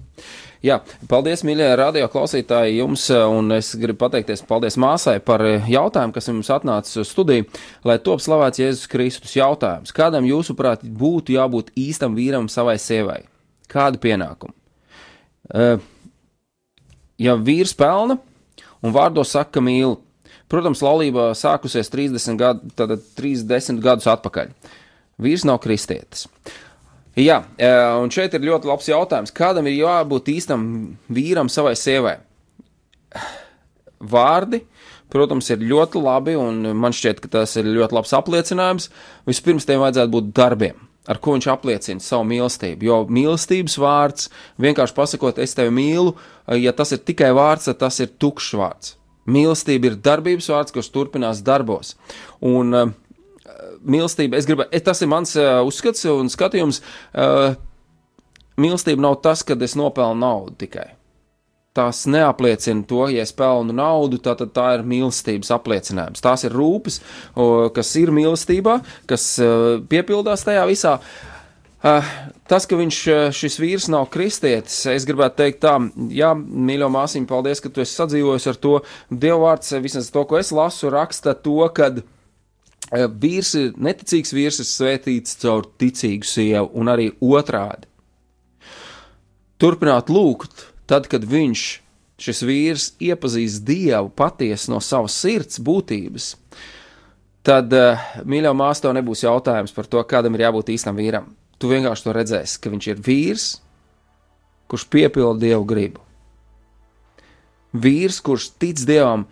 [0.64, 5.68] Jā, paldies, mīļie radio klausītāji, jums, uh, un es gribu pateikties paldies māsai par uh,
[5.72, 7.46] jautājumu, kas jums atnācis uz studiju,
[7.88, 9.94] lai top slavēts Jēzus Kristus jautājums.
[9.96, 13.22] Kādam, jūsuprāt, būtu jābūt īstam vīram savai sievai?
[13.72, 14.52] Kādu pienākumu?
[17.20, 18.18] Ja vīrs pelna
[18.84, 19.96] un vārdos saka, ka mīl,
[20.50, 24.50] Protams, laulība sākusies 30, gadu, 30 gadus atpakaļ.
[25.20, 26.26] Vīrs nav kristietis.
[27.18, 27.68] Jā, e,
[28.00, 29.34] un šeit ir ļoti labs jautājums.
[29.34, 30.64] Kādam ir jābūt īstam
[31.12, 32.16] vīram savai sievai?
[34.00, 34.62] Vārdi,
[35.12, 38.88] protams, ir ļoti labi, un man šķiet, ka tas ir ļoti labs apliecinājums.
[39.28, 40.78] Vispirms tiem vajadzētu būt darbiem,
[41.10, 42.86] ar ko viņš apliecina savu mīlestību.
[42.88, 44.30] Jo mīlestības vārds,
[44.62, 46.14] vienkārši pasakot, es tevi mīlu,
[46.62, 48.96] ja tas ir tikai vārds, tad tas ir tukšs vārds.
[49.30, 51.94] Mīlestība ir darbības vārds, kurš turpinās darbos.
[52.44, 52.92] Un uh,
[53.86, 56.80] mīlestība, es gribu, tas ir mans uh, uzskats un skatījums.
[57.14, 57.52] Uh,
[58.60, 60.90] mīlestība nav tas, kad es nopelnu naudu tikai.
[61.76, 66.22] Tas neapliecina to, ja es pelnu naudu, tad tā, tā ir mīlestības apliecinājums.
[66.24, 66.96] Tās ir rūpes,
[67.76, 69.26] kas ir mīlestībā, kas
[69.92, 70.96] piepildās tajā visā.
[70.98, 71.39] Uh,
[71.80, 72.96] tas, ka viņš,
[73.32, 75.78] šis vīrs nav kristietis, es gribētu teikt tā,
[76.12, 78.74] jā, mīļo māsīm, paldies, ka tu esi sadzīvojis ar to.
[79.08, 84.68] Dievvvārds, vismaz to, ko es lasu, raksta to, ka uh, vīrs ir, neticīgs vīrs ir
[84.68, 87.88] svētīts caur ticīgu sievu un arī otrādi.
[89.60, 91.64] Turpināt lūgt, tad, kad viņš,
[92.20, 96.34] šis vīrs, iepazīst Dievu patiesi no savas sirds būtības,
[97.44, 97.72] tad,
[98.24, 101.28] mīļo māsa, tev nebūs jautājums par to, kādam ir jābūt īstam vīram
[101.60, 103.48] tu vienkārši to redzēsi, ka viņš ir vīrs,
[104.70, 106.04] kurš piepilda dievu gribu.
[107.76, 109.26] Vīrs, kurš tic dievam,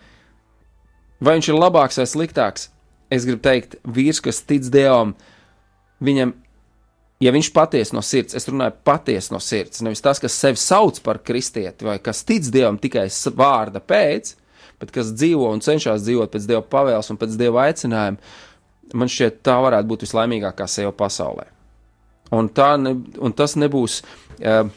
[1.19, 2.69] vai viņš ir labāks vai sliktāks,
[3.11, 5.15] es gribu teikt, vīrs, kas tic dievam,
[6.05, 6.35] viņam,
[7.23, 11.01] ja viņš patiesi no sirds, es runāju patiesi no sirds, nevis tas, kas sevi sauc
[11.03, 14.35] par kristieti vai kas tic dievam tikai vārda pēc,
[14.79, 18.35] bet kas dzīvo un cenšas dzīvot pēc dieva pavēles un pēc dieva aicinājuma,
[18.95, 21.49] man šķiet, tā varētu būt vislaimīgākā sieva pasaulē.
[22.35, 22.49] Un,
[22.83, 24.67] ne, un tas nebūs uh,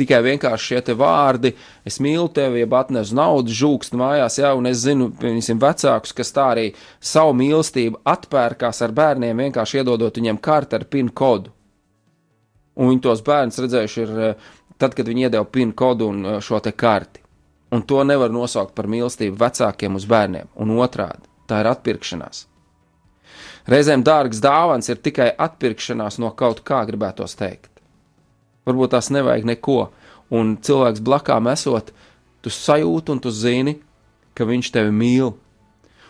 [0.00, 1.52] tikai vienkārši šie vārdi,
[1.86, 6.34] es mīlu tevi, ja atnesu naudu, žūkst mājās, jā, un es zinu, piemēram, vecākus, kas
[6.36, 6.66] tā arī
[7.00, 11.52] savu mīlestību atpērkās ar bērniem, vienkārši iedodot viņiem karti ar pin kodu.
[12.80, 16.38] Un viņi tos bērnus redzējuši ir eh, tad, kad viņi iedeva pin kodu un eh,
[16.44, 17.20] šo te karti.
[17.74, 22.46] Un to nevar nosaukt par mīlestību vecākiem uz bērniem, un otrādi- tā ir atpirkšanās.
[23.70, 27.70] Reizēm dārgs dāvans ir tikai atpirkšanās no kaut kā, gribētos teikt.
[28.66, 29.78] Varbūt tās nevajag neko,
[30.34, 31.92] un cilvēks blakām esot,
[32.42, 33.76] tu sajūti un tu zini,
[34.34, 35.32] ka viņš tevi mīl,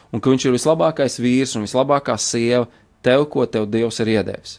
[0.08, 2.66] un ka viņš ir vislabākais vīrs un vislabākā sieva
[3.04, 4.58] tev, ko tev Dievs ir iedevis.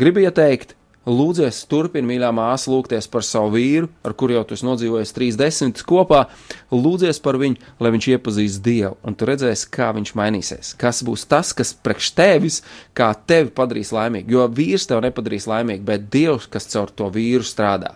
[0.00, 0.76] Gribu ieteikt,
[1.08, 5.36] Lūdzies, turpini, mīļā māsa, lūgties par savu vīru, ar kuru jau tu esi nodzīvojis trīs
[5.40, 6.26] desmitus kopā.
[6.68, 10.74] Lūdzies par viņu, lai viņš iepazīst Dievu, un tu redzēsi, kā viņš mainīsies.
[10.80, 12.58] Kas būs tas, kas priekš tevis,
[12.92, 14.36] kā tevi padarīs laimīgu.
[14.36, 17.94] Jo vīrs tev nepadarīs laimīgu, bet Dievs, kas caur to vīru strādā.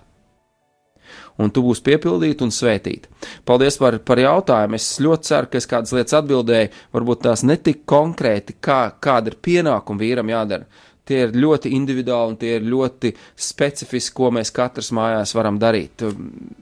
[1.36, 3.10] Un tu būsi piepildīta un svētīta.
[3.44, 4.78] Paldies par, par jautājumu.
[4.78, 9.40] Es ļoti ceru, ka es kādas lietas atbildēju, varbūt tās netik konkrēti, kā, kāda ir
[9.44, 10.70] pienākuma vīram jādara
[11.04, 16.06] Tie ir ļoti individuāli un tie ir ļoti specifiski, ko mēs katrs mājās varam darīt.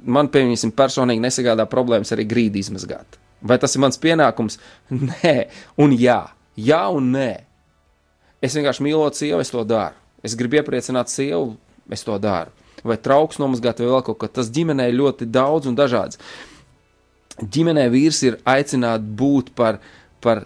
[0.02, 3.20] Man, piemēram, personīgi nesagādā problēmas arī grīdi izmazgāt.
[3.42, 4.58] Vai tas ir mans pienākums?
[5.22, 5.36] Nē,
[5.82, 6.20] un jā,
[6.58, 7.30] jā un nē.
[8.42, 9.94] Es vienkārši mīlot sievu, es to daru.
[10.26, 11.56] Es gribu iepriecināt sievu,
[11.90, 12.50] es to daru.
[12.86, 14.30] Vai trauks nomazgāt, vai vēl kaut ko.
[14.30, 16.18] Tas ģimenē ir ļoti daudz un dažāds.
[17.38, 19.78] Ģimenē vīrs ir aicināts būt par,
[20.22, 20.44] par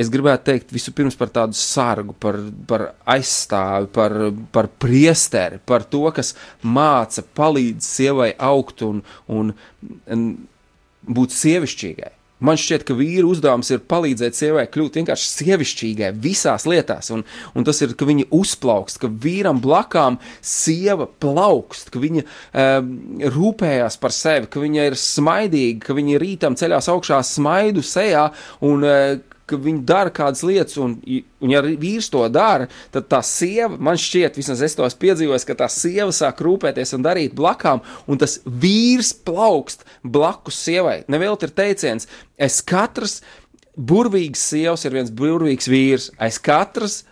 [0.00, 4.16] es gribētu teikt, vispirms par tādu sargu, par, par aizstāvi, par,
[4.54, 9.54] par priesteri, par to, kas māca, palīdz sievai augt un, un,
[10.10, 10.28] un
[11.04, 12.12] būt sievišķīgai.
[12.44, 17.22] Man šķiet, ka vīra uzdevums ir palīdzēt sievai kļūt vienkārši sievišķīgai visās lietās, un,
[17.54, 22.90] un tas ir, ka viņa uzplaukst, ka vīram blakām sieva plaukst, ka viņa um,
[23.36, 28.26] rūpējās par sevi, ka viņa ir smaidīga, ka viņa rītam ceļās augšā smaidu sejā,
[28.66, 29.14] un uh,
[29.50, 30.96] ka viņi dara kādas lietas, un,
[31.44, 35.46] un ja vīrs to dara, tad tā sieva, man šķiet, vismaz es to esmu piedzīvojis,
[35.48, 41.02] ka tā sieva sāk rūpēties un darīt blakām, un tas vīrs plaukst blakus sievai.
[41.12, 42.08] Nevēlt ir teiciens,
[42.40, 43.20] es katrs
[43.74, 47.02] burvīgs sievs ir viens burvīgs vīrs, aiz katras,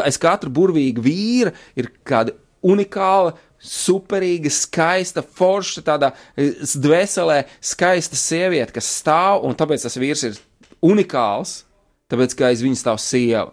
[0.00, 8.72] aiz katra burvīga vīra ir kāda unikāla superīga, skaista, forša, tādā eh, dvēselē, skaista sieviete,
[8.78, 10.38] kas stāv, un tāpēc tas vīrs ir
[10.84, 11.64] unikāls,
[12.10, 13.50] tāpēc, ka aiz viņa stāv sieva.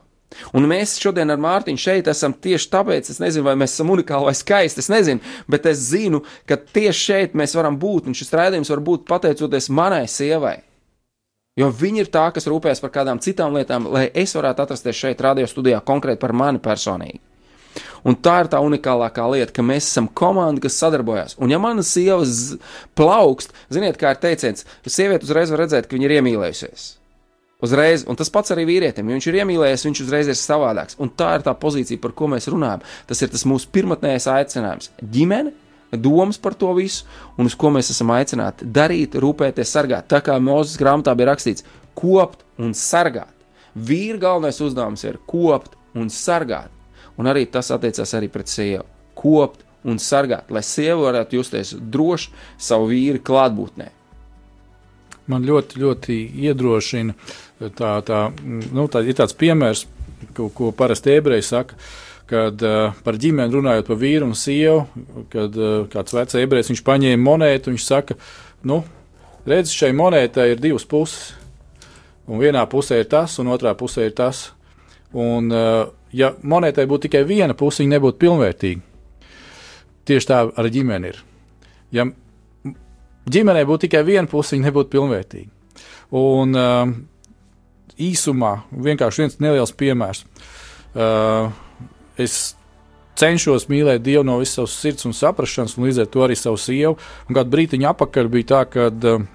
[0.51, 4.27] Un mēs šodien ar Mārtiņu šeit esam tieši tāpēc, es nezinu, vai mēs esam unikāli
[4.27, 6.19] vai skaisti, es nezinu, bet es zinu,
[6.49, 10.57] ka tieši šeit mēs varam būt, un šis raidījums var būt pateicoties manai sievai.
[11.57, 15.23] Jo viņa ir tā, kas rūpējas par kādām citām lietām, lai es varētu atrasties šeit,
[15.25, 17.23] radio studijā, konkrēti par mani personīgi.
[18.05, 21.37] Un tā ir tā unikālākā lieta, ka mēs esam komanda, kas sadarbojas.
[21.41, 22.21] Un, ja mana sieva
[22.97, 26.87] plaukst, ziniet, kā ir teiciens, sieviete uzreiz var redzēt, ka viņa ir iemīlējusies.
[27.57, 30.97] Uzreiz, un tas pats arī vīrietim, jo viņš ir iemīlējies, viņš uzreiz ir savādāks.
[31.01, 32.83] Un tā ir tā pozīcija, par ko mēs runājam.
[33.09, 35.55] Tas ir tas mūsu pirmotnējais aicinājums- ģimene,
[35.91, 37.05] domas par to visu,
[37.35, 40.05] un uz ko mēs esam aicināti darīt, rūpēties, sargāt.
[40.07, 41.63] Tā kā Mozus grāmatā bija rakstīts,
[41.95, 43.33] kopt un sargāt.
[43.75, 46.69] Vīra galvenais uzdevums ir kopt un sargāt.
[47.17, 48.85] Un arī tas attiecās arī pret sievu.
[49.15, 53.96] Kopt un sargāt, lai sieva varētu justies droši savu vīru klātbūtnē.
[55.27, 56.17] Man ļoti, ļoti
[56.47, 57.15] iedrošina
[57.75, 59.85] tā, tā, nu, tā ir tāds piemērs,
[60.37, 61.79] ko, ko parasti ebreji saka.
[62.27, 64.81] Kad uh, par ģimeni runājot par vīru un sievu,
[65.31, 68.17] kad uh, kāds vecs ebrejs viņš paņēma monētu, viņš saka,
[68.67, 68.81] nu,
[69.47, 71.31] redz, šai monētai ir divas puses.
[72.27, 74.49] Un vienā pusē ir tas, un otrā pusē ir tas.
[75.15, 78.83] Un, uh, ja monētai būtu tikai viena puse, viņa nebūtu pilnvērtīga.
[80.07, 81.23] Tieši tā ar ģimeni ir.
[81.95, 82.09] Ja
[83.31, 85.51] ģimenei būtu tikai viena puse, viņa nebūtu pilnvērtīga.
[86.17, 86.91] Un uh,
[87.99, 90.23] īsumā vienkārši viens neliels piemērs.
[90.97, 91.51] Uh,
[92.17, 92.55] es
[93.17, 96.59] cenšos mīlēt Dievu no visas savas sirds un saprāšanas, un līdz ar to arī savu
[96.61, 96.97] sievu.
[97.27, 99.25] Un kādu brīdiņu apakaļ bija tā, ka uh,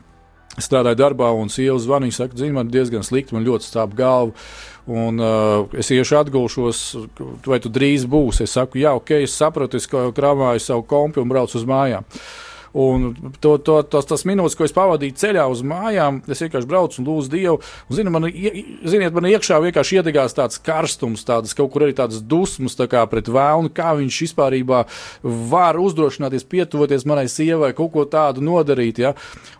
[0.60, 4.46] strādāju darbā, un sieva zvanīja, viņa saka, zini, man diezgan slikti, man ļoti stāv galva.
[4.90, 6.80] Un uh, es iešu atgulšos,
[7.46, 8.46] vai tu drīz būsi.
[8.48, 12.08] Es saku, jā, ok, es sapratu, es krāpāju savu kompi un braucu uz mājām.
[12.72, 13.10] Un
[13.40, 17.08] to, to, tos, tas minūtes, ko es pavadīju ceļā uz mājām, es vienkārši braucu un
[17.10, 17.58] lūdzu Dievu.
[17.60, 18.26] Un, zini, man,
[18.88, 23.04] ziniet, man iekšā vienkārši iedegās tāds karstums, tādas kaut kur arī tādas dusmas tā kā
[23.10, 24.56] pret vēlnu, kā viņš vispār
[25.22, 29.02] var uzdrošināties pietuvoties manai sievai, kaut ko tādu nodarīt.
[29.04, 29.12] Ja?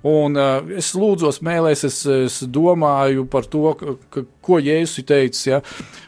[0.09, 5.45] Un, uh, es lūdzos mēlēs, es, es domāju par to, ka, ko Jēzus ir teicis,
[5.49, 5.61] ja?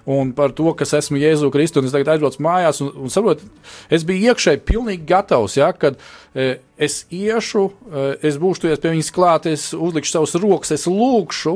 [0.08, 1.80] un par to, kas esmu Jēzu Kristu.
[1.80, 3.48] Un es tagad aizbraucu mājās un, un saprotu,
[3.92, 5.70] es biju iekšēji pilnīgi gatavs, ja?
[5.76, 5.98] kad
[6.34, 10.86] e, es iešu, e, es būšu tuvies pie viņas klāt, es uzlikšu savus rokas, es
[10.90, 11.54] lūgšu,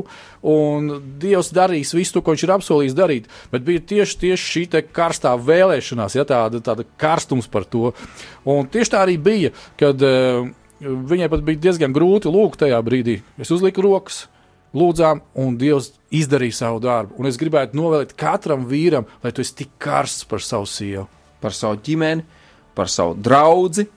[0.50, 0.90] un
[1.22, 3.28] Dievs darīs visu ko viņš ir apsolījis darīt.
[3.52, 7.92] Bet bija tieši, tieši šī karstā vēlēšanās, ja tāda, tāda karstums par to.
[8.48, 10.48] Un tieši tā arī bija, kad uh,
[10.80, 13.18] viņai pat bija diezgan grūti lūgt tajā brīdī.
[13.40, 14.26] Es uzliku rokas,
[14.76, 17.16] lūdzām, un Dievs izdarīja savu darbu.
[17.18, 21.06] Un es gribētu novēlēt katram vīram, lai tu esi tik karsts par savu sievu,
[21.42, 22.26] par savu ģimeni,
[22.78, 23.88] par savu draugu,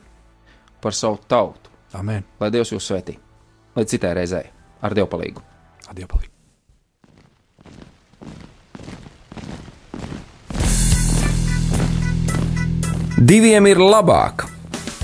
[0.82, 1.70] par savu tautu.
[1.94, 2.24] Amen.
[2.40, 3.18] Lai Dievs jūs svētī.
[3.76, 4.46] Līdz citai reizei
[4.82, 5.48] ar Dievu palīdzību.
[5.88, 6.30] Ar Dievu palīdzību.
[13.22, 14.48] Diviem ir labāk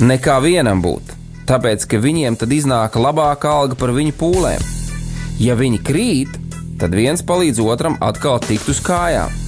[0.03, 1.13] nekā vienam būt,
[1.47, 4.65] tāpēc ka viņiem tad iznāk labāka alga par viņu pūlēm.
[5.39, 6.35] Ja viņi krīt,
[6.83, 9.48] tad viens palīdz otram atkal tikt uz kājām.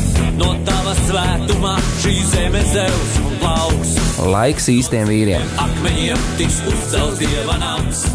[0.39, 3.91] no tava svētumā šī zeme zeus un plauks.
[4.31, 5.45] Laiks īstiem vīriem.
[5.65, 8.05] Akmeņiem tiks uzcelts dieva nams.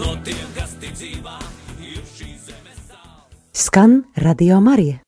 [0.00, 1.36] No tiem, kas tic dzīvā,
[1.84, 3.30] ir šī zeme sāls.
[3.52, 4.98] Skan Radio Marija.